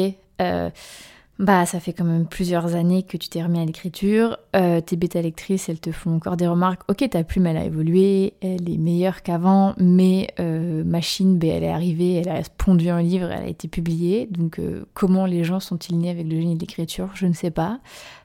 bah, 1.38 1.66
ça 1.66 1.80
fait 1.80 1.92
quand 1.92 2.04
même 2.04 2.26
plusieurs 2.26 2.74
années 2.74 3.02
que 3.02 3.18
tu 3.18 3.28
t'es 3.28 3.42
remis 3.42 3.60
à 3.60 3.64
l'écriture. 3.64 4.38
Euh, 4.54 4.80
tes 4.80 4.96
bêta 4.96 5.20
lectrices, 5.20 5.68
elles 5.68 5.80
te 5.80 5.92
font 5.92 6.16
encore 6.16 6.38
des 6.38 6.46
remarques. 6.46 6.80
Ok, 6.88 7.08
ta 7.10 7.24
plume, 7.24 7.46
elle 7.46 7.58
a 7.58 7.64
évolué, 7.64 8.32
elle 8.40 8.70
est 8.70 8.78
meilleure 8.78 9.22
qu'avant, 9.22 9.74
mais 9.78 10.28
euh, 10.40 10.82
Machine, 10.82 11.38
ben, 11.38 11.50
elle 11.50 11.64
est 11.64 11.70
arrivée, 11.70 12.14
elle 12.14 12.30
a 12.30 12.40
pondu 12.56 12.88
un 12.88 13.02
livre, 13.02 13.30
elle 13.30 13.44
a 13.44 13.48
été 13.48 13.68
publiée. 13.68 14.28
Donc, 14.30 14.58
euh, 14.58 14.86
comment 14.94 15.26
les 15.26 15.44
gens 15.44 15.60
sont-ils 15.60 15.98
nés 15.98 16.10
avec 16.10 16.24
le 16.26 16.36
génie 16.36 16.54
de 16.54 16.60
l'écriture? 16.60 17.10
Je 17.14 17.26
ne 17.26 17.34
sais 17.34 17.50
pas. 17.50 17.80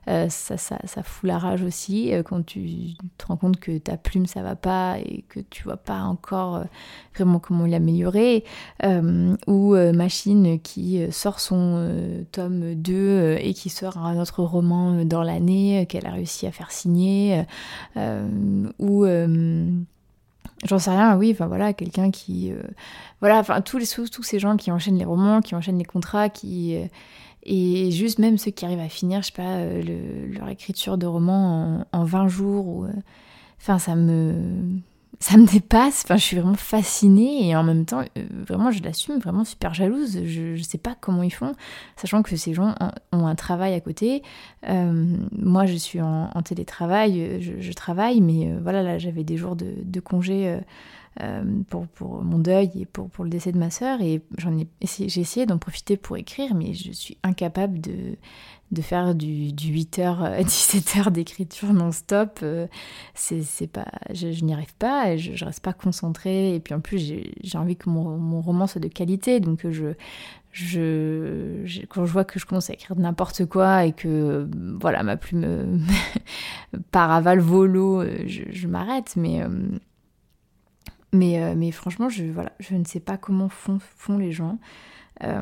Euh, 0.08 0.30
ça, 0.30 0.58
ça, 0.58 0.80
ça, 0.86 1.04
fout 1.04 1.28
la 1.28 1.38
rage 1.38 1.62
aussi 1.62 2.12
euh, 2.12 2.24
quand 2.24 2.44
tu 2.44 2.96
te 3.20 3.26
rends 3.28 3.38
compte 3.38 3.60
que 3.60 3.78
ta 3.78 3.98
plume 3.98 4.26
ça 4.26 4.42
va 4.42 4.56
pas 4.56 4.98
et 4.98 5.24
que 5.30 5.40
tu 5.40 5.62
vois 5.62 5.78
pas 5.78 6.00
encore 6.00 6.56
euh, 6.56 6.64
vraiment 7.14 7.38
comment 7.38 7.68
l'améliorer. 7.68 8.44
ou 9.48 9.76
Machine 9.76 10.60
qui 10.60 11.00
sort 11.12 11.40
son 11.40 12.26
tome 12.32 12.74
2 12.76 13.38
et 13.40 13.54
qui 13.54 13.70
sort 13.70 13.98
un 13.98 14.20
autre 14.20 14.42
roman 14.44 15.06
dans 15.06 15.22
l'année 15.22 15.86
qu'elle 15.88 16.08
a 16.08 16.12
réussi 16.12 16.48
à 16.48 16.52
faire 16.52 16.72
signer. 16.72 17.44
ou 18.80 19.06
j'en 20.66 20.80
sais 20.80 20.90
rien, 20.90 21.18
oui, 21.18 21.32
enfin 21.32 21.48
voilà, 21.48 21.74
quelqu'un 21.74 22.10
qui. 22.12 22.52
voilà, 23.20 23.40
enfin 23.40 23.62
tous, 23.62 23.78
les, 23.78 23.88
tous 23.88 24.24
ces 24.24 24.40
gens 24.40 24.58
qui 24.58 24.72
enchaînent 24.72 24.98
les 24.98 25.06
romans, 25.06 25.42
qui 25.42 25.54
enchaînent 25.56 25.80
les 25.80 25.86
contrats, 25.86 26.30
qui. 26.30 26.78
Et 27.44 27.92
juste 27.92 28.20
même 28.20 28.38
ceux 28.38 28.52
qui 28.52 28.66
arrivent 28.66 28.80
à 28.80 28.90
finir, 28.90 29.22
je 29.22 29.28
sais 29.28 29.34
pas, 29.34 29.58
euh, 29.58 29.82
leur 30.34 30.50
écriture 30.50 30.98
de 30.98 31.08
roman 31.08 31.86
en, 31.92 32.04
20 32.04 32.28
jours, 32.28 32.68
ou, 32.68 32.86
euh, 32.86 32.92
enfin 33.60 33.80
ça 33.80 33.96
me, 33.96 34.36
ça 35.20 35.38
me 35.38 35.48
dépasse. 35.52 36.06
Je 36.08 36.18
suis 36.18 36.38
vraiment 36.38 36.54
fascinée 36.54 37.48
et 37.48 37.56
en 37.56 37.64
même 37.64 37.86
temps, 37.86 38.02
euh, 38.02 38.24
vraiment, 38.48 38.70
je 38.70 38.84
l'assume, 38.84 39.18
vraiment 39.18 39.44
super 39.44 39.74
jalouse. 39.74 40.20
Je, 40.24 40.56
je 40.56 40.64
sais 40.64 40.78
pas 40.78 40.96
comment 41.00 41.24
ils 41.24 41.34
font, 41.34 41.54
sachant 41.96 42.22
que 42.22 42.36
ces 42.36 42.54
gens 42.54 42.76
ont 43.12 43.26
un 43.26 43.36
travail 43.36 43.74
à 43.74 43.80
côté. 43.80 44.22
moi, 44.68 45.66
je 45.66 45.76
suis 45.76 46.00
en, 46.00 46.30
télétravail, 46.44 47.42
je, 47.42 47.74
travaille, 47.74 48.22
mais 48.22 48.54
voilà, 48.62 48.84
là, 48.84 49.00
j'avais 49.00 49.24
des 49.24 49.38
jours 49.38 49.56
de, 49.56 49.74
de 49.84 50.00
congé 50.00 50.60
pour, 51.70 51.88
pour, 51.88 52.24
mon 52.24 52.40
deuil 52.40 52.72
et 52.76 52.86
pour, 52.86 53.10
pour 53.10 53.24
le 53.24 53.30
décès 53.30 53.52
de 53.52 53.58
ma 53.58 53.70
sœur. 53.70 54.02
Et 54.02 54.22
j'en 54.38 54.58
ai 54.58 54.68
j'ai 54.82 55.22
essayé 55.22 55.46
d'en 55.46 55.58
profiter 55.58 55.98
pour 55.98 56.18
écrire, 56.18 56.56
mais 56.56 56.74
je 56.74 56.92
suis 56.92 57.18
incapable 57.24 57.82
de, 57.82 58.18
de 58.72 58.82
faire 58.82 59.14
du, 59.16 59.52
du 59.52 59.74
8h, 59.74 60.42
17h 60.44 61.12
d'écriture 61.12 61.74
non-stop. 61.74 62.40
Euh, 62.44 62.68
c'est, 63.14 63.42
c'est 63.44 63.68
pas, 63.68 63.88
je, 64.14 64.28
n'y 64.44 64.54
arrive 64.54 64.74
pas, 64.76 65.18
je, 65.18 65.34
je, 65.36 65.46
reste 65.46 65.62
pas 65.62 65.74
concentrée. 65.74 66.56
Et 66.56 66.60
puis 66.60 66.74
en 66.74 66.80
plus, 66.80 67.00
j'ai, 67.00 67.34
j'ai 67.44 67.58
envie 67.58 67.76
que 67.76 67.90
mon, 67.90 68.18
mon, 68.18 68.42
roman 68.42 68.68
soit 68.68 68.82
de 68.82 68.88
qualité, 68.88 69.40
donc 69.42 69.70
je, 69.70 69.94
je, 70.54 71.86
quand 71.88 72.06
je 72.06 72.12
vois 72.12 72.24
que 72.24 72.40
je 72.40 72.46
commence 72.46 72.70
à 72.70 72.74
écrire 72.74 72.98
n'importe 72.98 73.46
quoi 73.46 73.86
et 73.86 73.92
que 73.92 74.50
voilà 74.80 75.04
ma 75.04 75.18
plume 75.18 75.86
part 76.92 77.12
à 77.12 77.22
val 77.22 77.40
volo, 77.40 78.04
je, 78.26 78.44
je 78.50 78.68
m'arrête. 78.68 79.16
Mais 79.18 79.42
euh, 79.42 79.50
mais, 81.14 81.42
euh, 81.42 81.54
mais 81.56 81.72
franchement, 81.72 82.10
je, 82.10 82.24
voilà, 82.26 82.52
je 82.60 82.76
ne 82.76 82.86
sais 82.86 83.00
pas 83.00 83.18
comment 83.18 83.50
font, 83.50 83.80
font 83.98 84.18
les 84.18 84.32
gens. 84.32 84.58
Euh, 85.24 85.42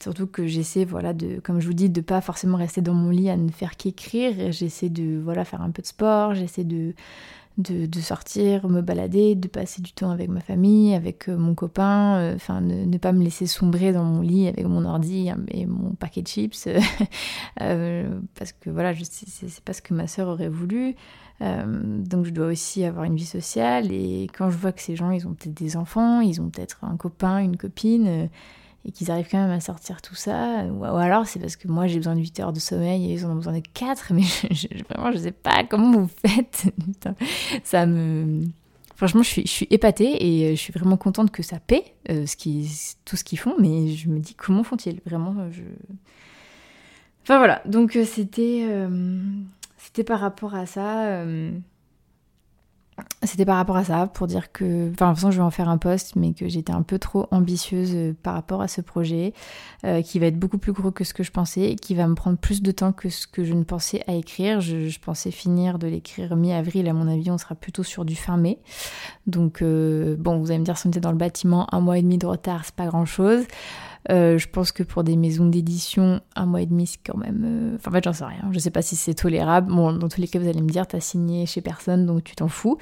surtout 0.00 0.26
que 0.26 0.46
j'essaie, 0.46 0.84
voilà, 0.84 1.12
de, 1.12 1.40
comme 1.40 1.60
je 1.60 1.66
vous 1.66 1.74
dis, 1.74 1.90
de 1.90 2.00
pas 2.00 2.20
forcément 2.20 2.56
rester 2.56 2.80
dans 2.80 2.94
mon 2.94 3.10
lit 3.10 3.30
à 3.30 3.36
ne 3.36 3.50
faire 3.50 3.76
qu'écrire. 3.76 4.52
J'essaie 4.52 4.88
de 4.88 5.20
voilà, 5.22 5.44
faire 5.44 5.62
un 5.62 5.70
peu 5.70 5.82
de 5.82 5.86
sport, 5.86 6.34
j'essaie 6.34 6.64
de, 6.64 6.94
de, 7.58 8.00
sortir, 8.00 8.68
me 8.68 8.80
balader, 8.80 9.34
de 9.34 9.48
passer 9.48 9.82
du 9.82 9.92
temps 9.92 10.10
avec 10.10 10.28
ma 10.28 10.40
famille, 10.40 10.94
avec 10.94 11.28
euh, 11.28 11.36
mon 11.36 11.54
copain, 11.54 12.34
enfin 12.34 12.60
ne, 12.60 12.96
pas 12.98 13.12
me 13.12 13.22
laisser 13.22 13.46
sombrer 13.46 13.92
dans 13.92 14.04
mon 14.04 14.22
lit 14.22 14.48
avec 14.48 14.64
mon 14.66 14.84
ordi 14.84 15.30
et 15.48 15.66
mon 15.66 15.90
paquet 15.90 16.22
de 16.22 16.28
chips, 16.28 16.68
parce 17.58 18.52
que 18.52 18.70
voilà, 18.70 18.94
c'est 18.94 19.60
pas 19.60 19.72
ce 19.72 19.82
que 19.82 19.94
ma 19.94 20.06
sœur 20.06 20.28
aurait 20.28 20.48
voulu. 20.48 20.96
Euh, 21.42 21.64
donc 22.02 22.26
je 22.26 22.30
dois 22.30 22.48
aussi 22.48 22.84
avoir 22.84 23.04
une 23.04 23.16
vie 23.16 23.24
sociale 23.24 23.92
et 23.92 24.28
quand 24.36 24.50
je 24.50 24.58
vois 24.58 24.72
que 24.72 24.82
ces 24.82 24.94
gens, 24.94 25.10
ils 25.10 25.26
ont 25.26 25.32
peut-être 25.32 25.54
des 25.54 25.76
enfants, 25.76 26.20
ils 26.20 26.40
ont 26.40 26.50
peut-être 26.50 26.84
un 26.84 26.96
copain, 26.96 27.38
une 27.38 27.56
copine, 27.56 28.06
euh, 28.06 28.26
et 28.84 28.92
qu'ils 28.92 29.10
arrivent 29.10 29.28
quand 29.30 29.42
même 29.42 29.50
à 29.50 29.60
sortir 29.60 30.00
tout 30.02 30.14
ça, 30.14 30.64
ou, 30.64 30.84
alors 30.84 31.26
c'est 31.26 31.38
parce 31.38 31.56
que 31.56 31.68
moi 31.68 31.86
j'ai 31.86 31.96
besoin 31.96 32.14
de 32.14 32.20
8 32.20 32.40
heures 32.40 32.52
de 32.52 32.60
sommeil 32.60 33.10
et 33.10 33.14
ils 33.14 33.26
en 33.26 33.30
ont 33.30 33.36
besoin 33.36 33.52
de 33.52 33.62
4, 33.74 34.12
mais 34.14 34.22
je, 34.50 34.68
vraiment 34.88 35.12
je 35.12 35.18
sais 35.18 35.32
pas 35.32 35.64
comment 35.64 35.92
vous 35.92 36.10
faites. 36.26 36.64
ça 37.64 37.86
me... 37.86 38.44
Franchement, 38.96 39.22
je 39.22 39.28
suis, 39.28 39.42
je 39.42 39.50
suis 39.50 39.66
épatée 39.70 40.16
et 40.20 40.46
euh, 40.46 40.50
je 40.50 40.60
suis 40.60 40.74
vraiment 40.74 40.98
contente 40.98 41.30
que 41.30 41.42
ça 41.42 41.58
paie 41.58 41.94
qui, 42.36 42.70
tout 43.06 43.16
ce 43.16 43.24
qu'ils 43.24 43.38
font, 43.38 43.54
mais 43.58 43.88
je 43.88 44.08
me 44.08 44.18
dis 44.18 44.34
comment 44.34 44.62
font-ils? 44.62 45.00
Vraiment, 45.06 45.34
je... 45.50 45.62
Enfin 47.22 47.38
voilà, 47.38 47.62
donc 47.64 47.96
c'était... 48.04 48.66
C'était 49.92 50.04
par 50.04 50.20
rapport 50.20 50.54
à 50.54 50.66
ça. 50.66 51.06
Euh, 51.06 51.50
c'était 53.22 53.44
par 53.44 53.56
rapport 53.56 53.76
à 53.76 53.84
ça, 53.84 54.06
pour 54.06 54.26
dire 54.26 54.52
que. 54.52 54.90
Enfin, 54.92 55.10
de 55.10 55.14
toute 55.14 55.20
façon, 55.20 55.30
je 55.30 55.36
vais 55.38 55.42
en 55.42 55.50
faire 55.50 55.68
un 55.68 55.78
post, 55.78 56.16
mais 56.16 56.32
que 56.32 56.48
j'étais 56.48 56.72
un 56.72 56.82
peu 56.82 56.98
trop 56.98 57.26
ambitieuse 57.30 57.92
euh, 57.94 58.14
par 58.22 58.34
rapport 58.34 58.62
à 58.62 58.68
ce 58.68 58.80
projet, 58.80 59.34
euh, 59.84 60.02
qui 60.02 60.18
va 60.18 60.26
être 60.26 60.38
beaucoup 60.38 60.58
plus 60.58 60.72
gros 60.72 60.90
que 60.90 61.04
ce 61.04 61.14
que 61.14 61.22
je 61.22 61.30
pensais, 61.30 61.76
qui 61.76 61.94
va 61.94 62.06
me 62.06 62.14
prendre 62.14 62.38
plus 62.38 62.62
de 62.62 62.70
temps 62.70 62.92
que 62.92 63.08
ce 63.08 63.26
que 63.26 63.44
je 63.44 63.52
ne 63.52 63.64
pensais 63.64 64.02
à 64.06 64.14
écrire. 64.14 64.60
Je, 64.60 64.98
pensais 65.00 65.30
finir 65.30 65.78
de 65.78 65.86
l'écrire 65.86 66.36
mi-avril, 66.36 66.86
à 66.88 66.92
mon 66.92 67.08
avis, 67.08 67.30
on 67.30 67.38
sera 67.38 67.54
plutôt 67.54 67.82
sur 67.82 68.04
du 68.04 68.16
fin 68.16 68.36
mai. 68.36 68.58
Donc, 69.26 69.62
bon, 69.62 70.38
vous 70.38 70.50
allez 70.50 70.58
me 70.58 70.64
dire, 70.64 70.76
si 70.76 70.86
on 70.86 70.90
était 70.90 71.00
dans 71.00 71.12
le 71.12 71.16
bâtiment, 71.16 71.66
un 71.74 71.80
mois 71.80 71.96
et 71.96 72.02
demi 72.02 72.18
de 72.18 72.26
retard, 72.26 72.64
c'est 72.64 72.74
pas 72.74 72.86
grand-chose. 72.86 73.44
Euh, 74.08 74.38
je 74.38 74.48
pense 74.48 74.72
que 74.72 74.82
pour 74.82 75.04
des 75.04 75.16
maisons 75.16 75.46
d'édition, 75.46 76.20
un 76.34 76.46
mois 76.46 76.62
et 76.62 76.66
demi, 76.66 76.86
c'est 76.86 77.00
quand 77.04 77.18
même. 77.18 77.42
Euh, 77.44 77.76
enfin, 77.76 77.90
en 77.90 77.94
fait, 77.94 78.04
j'en 78.04 78.12
sais 78.12 78.24
rien. 78.24 78.48
Je 78.50 78.58
sais 78.58 78.70
pas 78.70 78.82
si 78.82 78.96
c'est 78.96 79.14
tolérable. 79.14 79.72
Bon, 79.72 79.92
dans 79.92 80.08
tous 80.08 80.20
les 80.20 80.28
cas, 80.28 80.38
vous 80.38 80.48
allez 80.48 80.62
me 80.62 80.68
dire, 80.68 80.86
t'as 80.86 81.00
signé 81.00 81.44
chez 81.46 81.60
personne, 81.60 82.06
donc 82.06 82.24
tu 82.24 82.34
t'en 82.34 82.48
fous. 82.48 82.78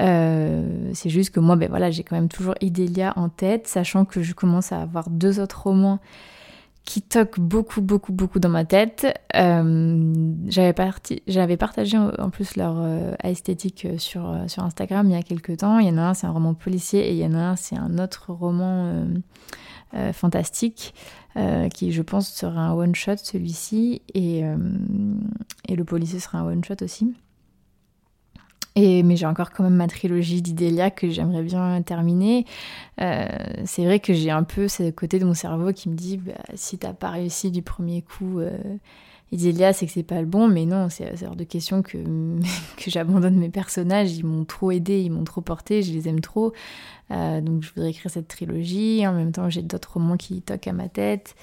Euh, 0.00 0.90
c'est 0.94 1.10
juste 1.10 1.30
que 1.30 1.40
moi, 1.40 1.56
ben 1.56 1.68
voilà, 1.68 1.90
j'ai 1.90 2.02
quand 2.02 2.16
même 2.16 2.28
toujours 2.28 2.54
Idélia 2.60 3.12
en 3.16 3.28
tête, 3.28 3.66
sachant 3.66 4.04
que 4.04 4.22
je 4.22 4.32
commence 4.32 4.72
à 4.72 4.80
avoir 4.80 5.10
deux 5.10 5.38
autres 5.40 5.64
romans 5.64 6.00
qui 6.84 7.00
toquent 7.00 7.40
beaucoup, 7.40 7.80
beaucoup, 7.80 8.12
beaucoup 8.12 8.38
dans 8.38 8.50
ma 8.50 8.66
tête. 8.66 9.06
j'avais, 9.32 10.74
partagé 11.56 11.96
en 11.96 12.28
plus 12.28 12.56
leur 12.56 12.76
esthétique 13.22 13.86
sur, 13.96 14.36
sur 14.48 14.62
Instagram 14.64 15.08
il 15.08 15.12
y 15.12 15.16
a 15.16 15.22
quelques 15.22 15.58
temps. 15.58 15.78
Il 15.78 15.88
y 15.88 15.90
en 15.90 15.96
a 15.96 16.02
un, 16.02 16.14
c'est 16.14 16.26
un 16.26 16.30
roman 16.30 16.52
policier, 16.52 17.08
et 17.08 17.12
il 17.12 17.18
y 17.18 17.24
en 17.24 17.32
a 17.32 17.38
un, 17.38 17.56
c'est 17.56 17.78
un 17.78 17.98
autre 17.98 18.32
roman 18.34 19.06
euh, 19.94 20.12
fantastique, 20.12 20.94
euh, 21.36 21.68
qui 21.68 21.92
je 21.92 22.02
pense 22.02 22.30
sera 22.32 22.60
un 22.60 22.72
one-shot 22.74 23.16
celui-ci, 23.16 24.02
et, 24.14 24.44
euh, 24.44 24.56
et 25.68 25.76
le 25.76 25.84
policier 25.84 26.20
sera 26.20 26.38
un 26.38 26.46
one-shot 26.46 26.82
aussi. 26.82 27.14
Mais 28.76 29.16
j'ai 29.16 29.26
encore 29.26 29.50
quand 29.52 29.62
même 29.62 29.76
ma 29.76 29.86
trilogie 29.86 30.42
d'Idélia 30.42 30.90
que 30.90 31.08
j'aimerais 31.08 31.42
bien 31.42 31.80
terminer. 31.82 32.44
c'est 32.98 33.84
vrai 33.84 34.00
que 34.00 34.12
j'ai 34.12 34.30
un 34.30 34.42
peu 34.42 34.68
ce 34.68 34.90
côté 34.90 35.18
de 35.18 35.24
mon 35.24 35.34
cerveau 35.34 35.72
qui 35.72 35.88
me 35.88 35.94
dit 35.94 36.16
bah, 36.16 36.32
si 36.54 36.78
t'as 36.78 36.92
pas 36.92 37.10
réussi 37.10 37.50
du 37.50 37.62
premier 37.62 38.02
coup 38.02 38.40
Idélia, 39.34 39.72
c'est 39.72 39.86
que 39.86 39.92
c'est 39.92 40.04
pas 40.04 40.20
le 40.20 40.26
bon, 40.26 40.46
mais 40.46 40.64
non, 40.64 40.88
c'est 40.88 41.26
hors 41.26 41.34
de 41.34 41.42
question 41.42 41.82
que, 41.82 41.98
que 42.76 42.90
j'abandonne 42.90 43.36
mes 43.36 43.48
personnages. 43.48 44.16
Ils 44.16 44.24
m'ont 44.24 44.44
trop 44.44 44.70
aidé, 44.70 45.00
ils 45.00 45.10
m'ont 45.10 45.24
trop 45.24 45.40
porté, 45.40 45.82
je 45.82 45.92
les 45.92 46.08
aime 46.08 46.20
trop. 46.20 46.52
Euh, 47.10 47.40
donc 47.40 47.62
je 47.62 47.72
voudrais 47.74 47.90
écrire 47.90 48.10
cette 48.10 48.28
trilogie. 48.28 49.04
En 49.06 49.12
même 49.12 49.32
temps, 49.32 49.50
j'ai 49.50 49.62
d'autres 49.62 49.94
romans 49.94 50.16
qui 50.16 50.40
toquent 50.40 50.68
à 50.68 50.72
ma 50.72 50.88
tête. 50.88 51.34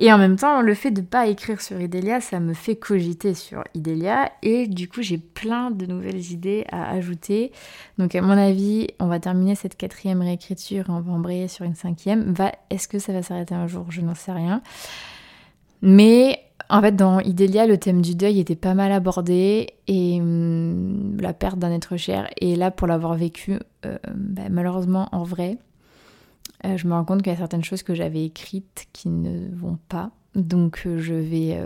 Et 0.00 0.12
en 0.12 0.18
même 0.18 0.36
temps, 0.36 0.60
le 0.60 0.74
fait 0.74 0.92
de 0.92 1.00
pas 1.00 1.26
écrire 1.26 1.60
sur 1.60 1.80
Idélia, 1.80 2.20
ça 2.20 2.38
me 2.38 2.54
fait 2.54 2.76
cogiter 2.76 3.34
sur 3.34 3.64
Idélia. 3.74 4.30
Et 4.42 4.68
du 4.68 4.88
coup, 4.88 5.02
j'ai 5.02 5.18
plein 5.18 5.72
de 5.72 5.86
nouvelles 5.86 6.30
idées 6.30 6.64
à 6.70 6.90
ajouter. 6.90 7.50
Donc 7.98 8.14
à 8.14 8.22
mon 8.22 8.30
avis, 8.30 8.86
on 9.00 9.08
va 9.08 9.18
terminer 9.18 9.56
cette 9.56 9.76
quatrième 9.76 10.22
réécriture 10.22 10.84
et 10.88 10.92
on 10.92 11.00
va 11.00 11.12
embrayer 11.12 11.48
sur 11.48 11.64
une 11.64 11.74
cinquième. 11.74 12.32
Va, 12.32 12.52
Est-ce 12.70 12.86
que 12.86 13.00
ça 13.00 13.12
va 13.12 13.22
s'arrêter 13.22 13.56
un 13.56 13.66
jour? 13.66 13.86
Je 13.90 14.00
n'en 14.00 14.14
sais 14.14 14.32
rien. 14.32 14.62
Mais 15.82 16.38
en 16.70 16.80
fait, 16.80 16.94
dans 16.94 17.18
Idélia, 17.18 17.66
le 17.66 17.78
thème 17.78 18.00
du 18.00 18.14
deuil 18.14 18.38
était 18.38 18.56
pas 18.56 18.74
mal 18.74 18.92
abordé 18.92 19.74
et 19.88 20.20
hum, 20.20 21.16
la 21.20 21.32
perte 21.32 21.58
d'un 21.58 21.72
être 21.72 21.96
cher. 21.96 22.28
Et 22.40 22.54
là, 22.54 22.70
pour 22.70 22.86
l'avoir 22.86 23.14
vécu, 23.14 23.58
euh, 23.84 23.98
bah, 24.14 24.42
malheureusement, 24.50 25.08
en 25.10 25.24
vrai, 25.24 25.58
euh, 26.66 26.76
je 26.76 26.86
me 26.86 26.92
rends 26.92 27.04
compte 27.04 27.22
qu'il 27.22 27.32
y 27.32 27.34
a 27.34 27.38
certaines 27.38 27.64
choses 27.64 27.82
que 27.82 27.94
j'avais 27.94 28.24
écrites 28.24 28.86
qui 28.92 29.08
ne 29.08 29.48
vont 29.54 29.78
pas. 29.88 30.10
Donc, 30.34 30.82
euh, 30.86 30.98
je 30.98 31.14
vais 31.14 31.60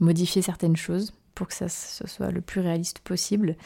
modifier 0.00 0.42
certaines 0.42 0.76
choses 0.76 1.12
pour 1.34 1.48
que 1.48 1.54
ça, 1.54 1.68
soit 1.68 2.30
le 2.30 2.40
plus 2.40 2.60
réaliste 2.60 2.98
possible. 3.00 3.56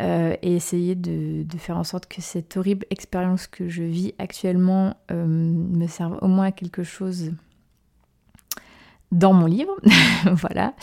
et 0.00 0.54
essayer 0.56 0.94
de, 0.94 1.42
de, 1.42 1.58
faire 1.58 1.76
en 1.76 1.84
sorte 1.84 2.06
que 2.06 2.22
cette 2.22 2.56
horrible 2.56 2.86
expérience 2.90 3.46
que 3.46 3.68
je 3.68 3.82
vis 3.82 4.14
actuellement 4.18 4.94
me 5.10 5.86
serve 5.86 6.18
au 6.22 6.28
moins 6.28 6.46
à 6.46 6.52
quelque 6.52 6.82
chose 6.82 7.32
dans 9.12 9.32
mon 9.32 9.46
livre. 9.46 9.76
voilà. 10.32 10.74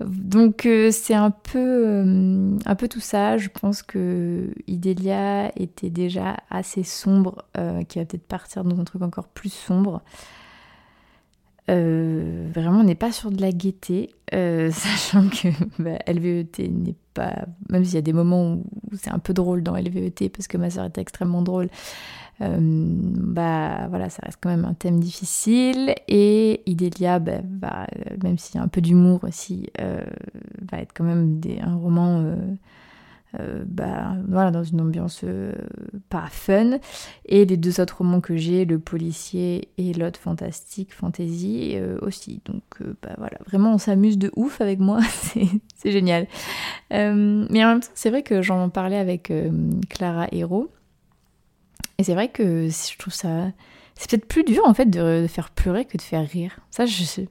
Donc 0.00 0.64
euh, 0.64 0.90
c'est 0.92 1.14
un 1.14 1.30
peu, 1.30 1.58
euh, 1.58 2.56
un 2.64 2.74
peu 2.76 2.88
tout 2.88 3.00
ça. 3.00 3.36
Je 3.36 3.48
pense 3.48 3.82
que 3.82 4.52
Idélia 4.66 5.50
était 5.60 5.90
déjà 5.90 6.36
assez 6.50 6.84
sombre, 6.84 7.44
euh, 7.56 7.82
qui 7.82 7.98
va 7.98 8.04
peut-être 8.04 8.26
partir 8.26 8.64
dans 8.64 8.78
un 8.78 8.84
truc 8.84 9.02
encore 9.02 9.28
plus 9.28 9.52
sombre. 9.52 10.02
Vraiment, 11.70 12.80
on 12.80 12.84
n'est 12.84 12.94
pas 12.94 13.12
sur 13.12 13.30
de 13.30 13.42
la 13.42 13.52
gaieté, 13.52 14.14
sachant 14.32 15.28
que 15.28 15.48
bah, 15.78 15.98
LVET 16.06 16.70
n'est 16.70 16.94
pas. 17.12 17.44
Même 17.68 17.84
s'il 17.84 17.96
y 17.96 17.98
a 17.98 18.02
des 18.02 18.14
moments 18.14 18.54
où 18.54 18.64
c'est 18.94 19.10
un 19.10 19.18
peu 19.18 19.34
drôle 19.34 19.62
dans 19.62 19.76
LVET, 19.76 20.30
parce 20.30 20.48
que 20.48 20.56
ma 20.56 20.70
soeur 20.70 20.86
était 20.86 21.02
extrêmement 21.02 21.42
drôle, 21.42 21.68
euh, 22.40 22.56
bah 22.60 23.88
voilà, 23.88 24.10
ça 24.10 24.22
reste 24.24 24.38
quand 24.40 24.50
même 24.50 24.64
un 24.64 24.74
thème 24.74 25.00
difficile. 25.00 25.94
Et 26.08 26.62
Idélia, 26.66 27.18
bah, 27.18 27.40
bah, 27.44 27.86
même 28.22 28.38
s'il 28.38 28.56
y 28.56 28.58
a 28.58 28.62
un 28.62 28.68
peu 28.68 28.80
d'humour 28.80 29.24
aussi, 29.24 29.70
va 29.78 30.78
être 30.78 30.92
quand 30.94 31.04
même 31.04 31.40
des, 31.40 31.58
un 31.60 31.76
roman 31.76 32.36
euh, 33.38 33.62
bah, 33.66 34.16
voilà, 34.26 34.50
dans 34.50 34.64
une 34.64 34.80
ambiance 34.80 35.20
euh, 35.24 35.52
pas 36.08 36.28
fun. 36.30 36.78
Et 37.26 37.44
les 37.44 37.56
deux 37.56 37.80
autres 37.80 37.98
romans 37.98 38.20
que 38.20 38.36
j'ai, 38.36 38.64
Le 38.64 38.78
policier 38.78 39.68
et 39.76 39.92
L'autre 39.92 40.18
fantastique 40.18 40.94
fantasy 40.94 41.72
euh, 41.74 41.98
aussi. 42.00 42.40
Donc 42.46 42.62
bah, 43.02 43.14
voilà, 43.18 43.38
vraiment 43.46 43.74
on 43.74 43.78
s'amuse 43.78 44.18
de 44.18 44.30
ouf 44.36 44.60
avec 44.60 44.78
moi, 44.78 45.00
c'est 45.76 45.92
génial. 45.92 46.26
mais 46.90 47.64
en 47.64 47.68
même 47.68 47.80
temps, 47.80 47.88
c'est 47.94 48.10
vrai 48.10 48.22
que 48.22 48.42
j'en 48.42 48.70
parlais 48.70 48.98
avec 48.98 49.32
Clara 49.90 50.26
Hérault. 50.32 50.70
Et 52.00 52.04
c'est 52.04 52.14
vrai 52.14 52.28
que 52.28 52.68
je 52.68 52.96
trouve 52.96 53.12
ça. 53.12 53.50
C'est 53.96 54.08
peut-être 54.08 54.28
plus 54.28 54.44
dur 54.44 54.62
en 54.64 54.72
fait 54.72 54.86
de, 54.86 55.26
faire 55.28 55.50
pleurer 55.50 55.84
que 55.84 55.96
de 55.96 56.02
faire 56.02 56.24
rire. 56.28 56.60
Ça, 56.70 56.86
je 56.86 57.02
sais. 57.02 57.28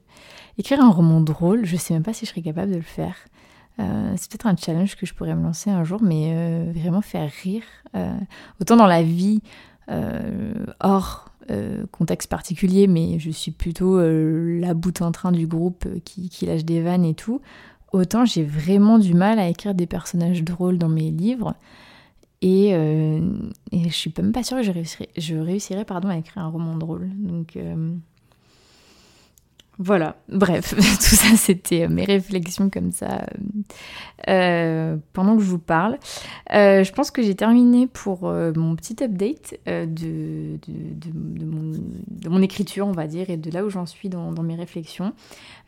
Écrire 0.58 0.82
un 0.82 0.90
roman 0.90 1.22
drôle, 1.22 1.64
je 1.64 1.76
sais 1.76 1.94
même 1.94 2.02
pas 2.02 2.12
si 2.12 2.26
je 2.26 2.30
serais 2.30 2.42
capable 2.42 2.72
de 2.72 2.76
le 2.76 2.82
faire. 2.82 3.16
Euh, 3.80 4.12
c'est 4.16 4.30
peut-être 4.30 4.46
un 4.46 4.56
challenge 4.56 4.96
que 4.96 5.06
je 5.06 5.14
pourrais 5.14 5.34
me 5.34 5.42
lancer 5.42 5.70
un 5.70 5.84
jour, 5.84 6.02
mais 6.02 6.32
euh, 6.34 6.70
vraiment 6.74 7.00
faire 7.00 7.30
rire. 7.42 7.62
Euh, 7.94 8.12
autant 8.60 8.76
dans 8.76 8.86
la 8.86 9.02
vie, 9.02 9.40
hors 10.80 11.24
contexte 11.92 12.28
particulier, 12.28 12.88
mais 12.88 13.18
je 13.18 13.30
suis 13.30 13.52
plutôt 13.52 13.98
la 13.98 14.74
boute 14.74 15.00
en 15.00 15.12
train 15.12 15.32
du 15.32 15.46
groupe 15.46 15.86
qui, 16.04 16.44
lâche 16.44 16.66
des 16.66 16.82
vannes 16.82 17.06
et 17.06 17.14
tout. 17.14 17.40
Autant 17.92 18.26
j'ai 18.26 18.44
vraiment 18.44 18.98
du 18.98 19.14
mal 19.14 19.38
à 19.38 19.48
écrire 19.48 19.74
des 19.74 19.86
personnages 19.86 20.44
drôles 20.44 20.76
dans 20.76 20.90
mes 20.90 21.10
livres. 21.10 21.54
Et, 22.40 22.70
et 22.70 23.88
je 23.88 23.94
suis 23.94 24.12
même 24.16 24.32
pas 24.32 24.44
sûre 24.44 24.58
que 24.58 24.62
je 24.62 24.70
réussirais, 24.70 25.08
je 25.16 25.36
réussirais 25.36 25.84
pardon, 25.84 26.08
à 26.08 26.16
écrire 26.16 26.44
un 26.44 26.48
roman 26.48 26.76
drôle. 26.76 27.10
Donc 27.16 27.58
voilà, 29.80 30.16
bref, 30.28 30.74
tout 30.76 31.14
ça 31.14 31.36
c'était 31.36 31.84
euh, 31.84 31.88
mes 31.88 32.04
réflexions 32.04 32.68
comme 32.68 32.90
ça 32.90 33.22
euh, 33.22 33.62
euh, 34.28 34.96
pendant 35.12 35.36
que 35.36 35.42
je 35.42 35.48
vous 35.48 35.60
parle. 35.60 35.98
je 36.50 36.92
pense 36.92 37.12
que 37.12 37.22
j'ai 37.22 37.36
terminé 37.36 37.86
pour 37.86 38.22
mon 38.22 38.74
petit 38.74 38.96
update 39.02 39.54
de, 39.66 40.58
mon, 42.28 42.42
écriture, 42.42 42.88
on 42.88 42.92
va 42.92 43.06
dire, 43.06 43.30
et 43.30 43.36
de 43.36 43.50
là 43.52 43.64
où 43.64 43.70
j'en 43.70 43.86
suis 43.86 44.08
dans, 44.08 44.32
mes 44.42 44.56
réflexions. 44.56 45.12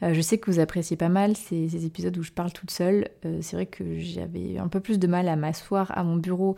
je 0.02 0.21
sais 0.21 0.38
que 0.38 0.50
vous 0.50 0.59
appréciez 0.59 0.97
pas 0.97 1.09
mal 1.09 1.37
ces 1.37 1.87
épisodes 1.87 2.17
où 2.19 2.23
je 2.23 2.33
parle 2.33 2.52
toute 2.52 2.71
seule. 2.71 3.09
C'est 3.40 3.55
vrai 3.55 3.67
que 3.67 3.99
j'avais 3.99 4.59
un 4.59 4.69
peu 4.69 4.81
plus 4.81 4.99
de 4.99 5.07
mal 5.07 5.29
à 5.29 5.37
m'asseoir 5.37 5.97
à 5.97 6.02
mon 6.02 6.17
bureau 6.17 6.57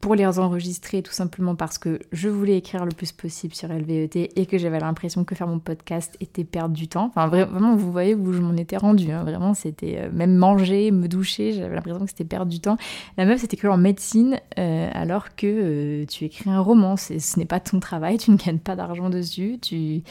pour 0.00 0.14
les 0.14 0.38
enregistrer 0.38 1.02
tout 1.02 1.12
simplement 1.12 1.54
parce 1.54 1.76
que 1.76 1.98
je 2.12 2.28
voulais 2.28 2.56
écrire 2.56 2.84
le 2.84 2.92
plus 2.92 3.12
possible 3.12 3.54
sur 3.54 3.68
LVET 3.68 4.30
et 4.34 4.46
que 4.46 4.56
j'avais 4.56 4.80
l'impression 4.80 5.24
que 5.24 5.34
faire 5.34 5.46
mon 5.46 5.58
podcast 5.58 6.16
était 6.20 6.44
perdre 6.44 6.74
du 6.74 6.88
temps. 6.88 7.06
Enfin 7.14 7.28
vraiment, 7.28 7.76
vous 7.76 7.92
voyez 7.92 8.14
où 8.14 8.32
je 8.32 8.40
m'en 8.40 8.56
étais 8.56 8.78
rendue. 8.78 9.12
Hein. 9.12 9.24
Vraiment, 9.24 9.52
c'était 9.52 9.98
euh, 9.98 10.10
même 10.12 10.34
manger, 10.34 10.90
me 10.90 11.06
doucher, 11.06 11.52
j'avais 11.52 11.74
l'impression 11.74 12.00
que 12.00 12.10
c'était 12.10 12.24
perdre 12.24 12.50
du 12.50 12.60
temps. 12.60 12.78
La 13.18 13.26
meuf, 13.26 13.40
c'était 13.40 13.56
écrit 13.56 13.68
en 13.68 13.76
médecine 13.76 14.40
euh, 14.58 14.90
alors 14.94 15.36
que 15.36 15.46
euh, 15.46 16.06
tu 16.06 16.24
écris 16.24 16.48
un 16.48 16.60
roman. 16.60 16.96
Ce 16.96 17.38
n'est 17.38 17.44
pas 17.44 17.60
ton 17.60 17.78
travail, 17.78 18.16
tu 18.16 18.30
ne 18.30 18.36
gagnes 18.36 18.58
pas 18.58 18.76
d'argent 18.76 19.10
dessus, 19.10 19.58
tu 19.60 20.02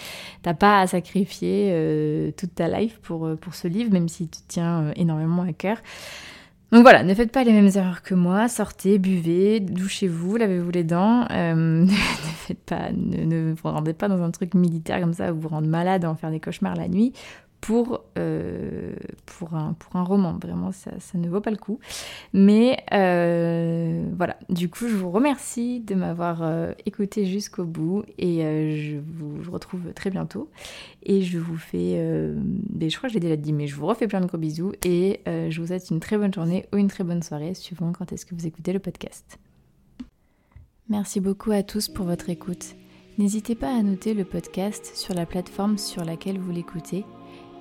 n'as 0.45 0.53
pas 0.53 0.81
à 0.81 0.87
sacrifier 0.87 2.33
toute 2.37 2.53
ta 2.53 2.67
life 2.67 2.99
pour, 3.01 3.29
pour 3.41 3.55
ce 3.55 3.67
livre, 3.67 3.91
même 3.91 4.07
s'il 4.07 4.27
te 4.27 4.37
tient 4.47 4.91
énormément 4.95 5.43
à 5.43 5.53
cœur. 5.53 5.77
Donc 6.71 6.83
voilà, 6.83 7.03
ne 7.03 7.13
faites 7.15 7.31
pas 7.31 7.43
les 7.43 7.51
mêmes 7.51 7.69
erreurs 7.73 8.03
que 8.03 8.13
moi, 8.13 8.47
sortez, 8.47 8.99
buvez, 8.99 9.59
douchez-vous, 9.59 10.37
lavez-vous 10.37 10.69
les 10.69 10.83
dents, 10.83 11.25
euh, 11.31 11.55
ne 11.85 11.87
faites 11.87 12.63
pas, 12.63 12.91
ne, 12.91 13.53
vous 13.53 13.69
rendez 13.69 13.93
pas 13.93 14.07
dans 14.07 14.21
un 14.21 14.29
truc 14.29 14.53
militaire 14.53 14.99
comme 15.01 15.13
ça, 15.13 15.31
vous 15.31 15.39
vous 15.39 15.47
rendre 15.47 15.67
malade, 15.67 16.05
en 16.05 16.15
faire 16.15 16.29
des 16.29 16.39
cauchemars 16.39 16.75
la 16.75 16.87
nuit 16.87 17.13
pour, 17.61 18.05
euh, 18.17 18.95
pour, 19.25 19.53
un, 19.53 19.73
pour 19.73 19.95
un 19.95 20.03
roman. 20.03 20.37
Vraiment, 20.41 20.71
ça, 20.71 20.91
ne 21.13 21.29
vaut 21.29 21.41
pas 21.41 21.51
le 21.51 21.57
coup. 21.57 21.79
Mais 22.33 22.83
euh, 22.93 24.05
voilà, 24.15 24.37
du 24.49 24.69
coup, 24.69 24.87
je 24.87 24.95
vous 24.95 25.11
remercie 25.11 25.79
de 25.81 25.95
m'avoir 25.95 26.41
euh, 26.41 26.73
écouté 26.85 27.25
jusqu'au 27.25 27.65
bout 27.65 28.03
et 28.17 28.41
je 28.77 28.97
vous 28.97 29.51
retrouve 29.51 29.93
très 29.93 30.09
bientôt. 30.09 30.49
Et 31.03 31.21
je 31.21 31.37
vous 31.37 31.57
fais, 31.57 31.95
je 31.95 32.97
crois 32.97 33.09
que 33.09 33.13
j'ai 33.13 33.19
déjà 33.19 33.35
dit, 33.35 33.53
mais 33.53 33.67
je 33.67 33.75
vous 33.75 33.85
refais 33.85 34.07
plein 34.07 34.21
de 34.21 34.25
gros 34.25 34.37
bisous 34.37 34.73
et 34.83 35.21
je 35.25 35.61
vous 35.61 35.67
souhaite 35.67 35.89
une 35.89 35.99
très 35.99 36.17
bonne 36.17 36.33
journée 36.33 36.65
ou 36.73 36.77
une 36.77 36.87
très 36.87 37.03
bonne 37.03 37.23
soirée, 37.23 37.53
suivant 37.53 37.91
quand 37.91 38.11
est-ce 38.11 38.25
que 38.25 38.35
vous 38.35 38.47
écoutez 38.47 38.73
le 38.73 38.79
podcast. 38.79 39.39
Merci 40.89 41.19
beaucoup 41.19 41.51
à 41.51 41.61
tous 41.61 41.87
pour 41.87 42.05
votre 42.05 42.29
écoute. 42.29 42.75
N'hésitez 43.19 43.53
pas 43.53 43.75
à 43.75 43.83
noter 43.83 44.13
le 44.13 44.23
podcast 44.23 44.91
sur 44.95 45.13
la 45.13 45.25
plateforme 45.25 45.77
sur 45.77 46.03
laquelle 46.03 46.39
vous 46.39 46.51
l'écoutez 46.51 47.05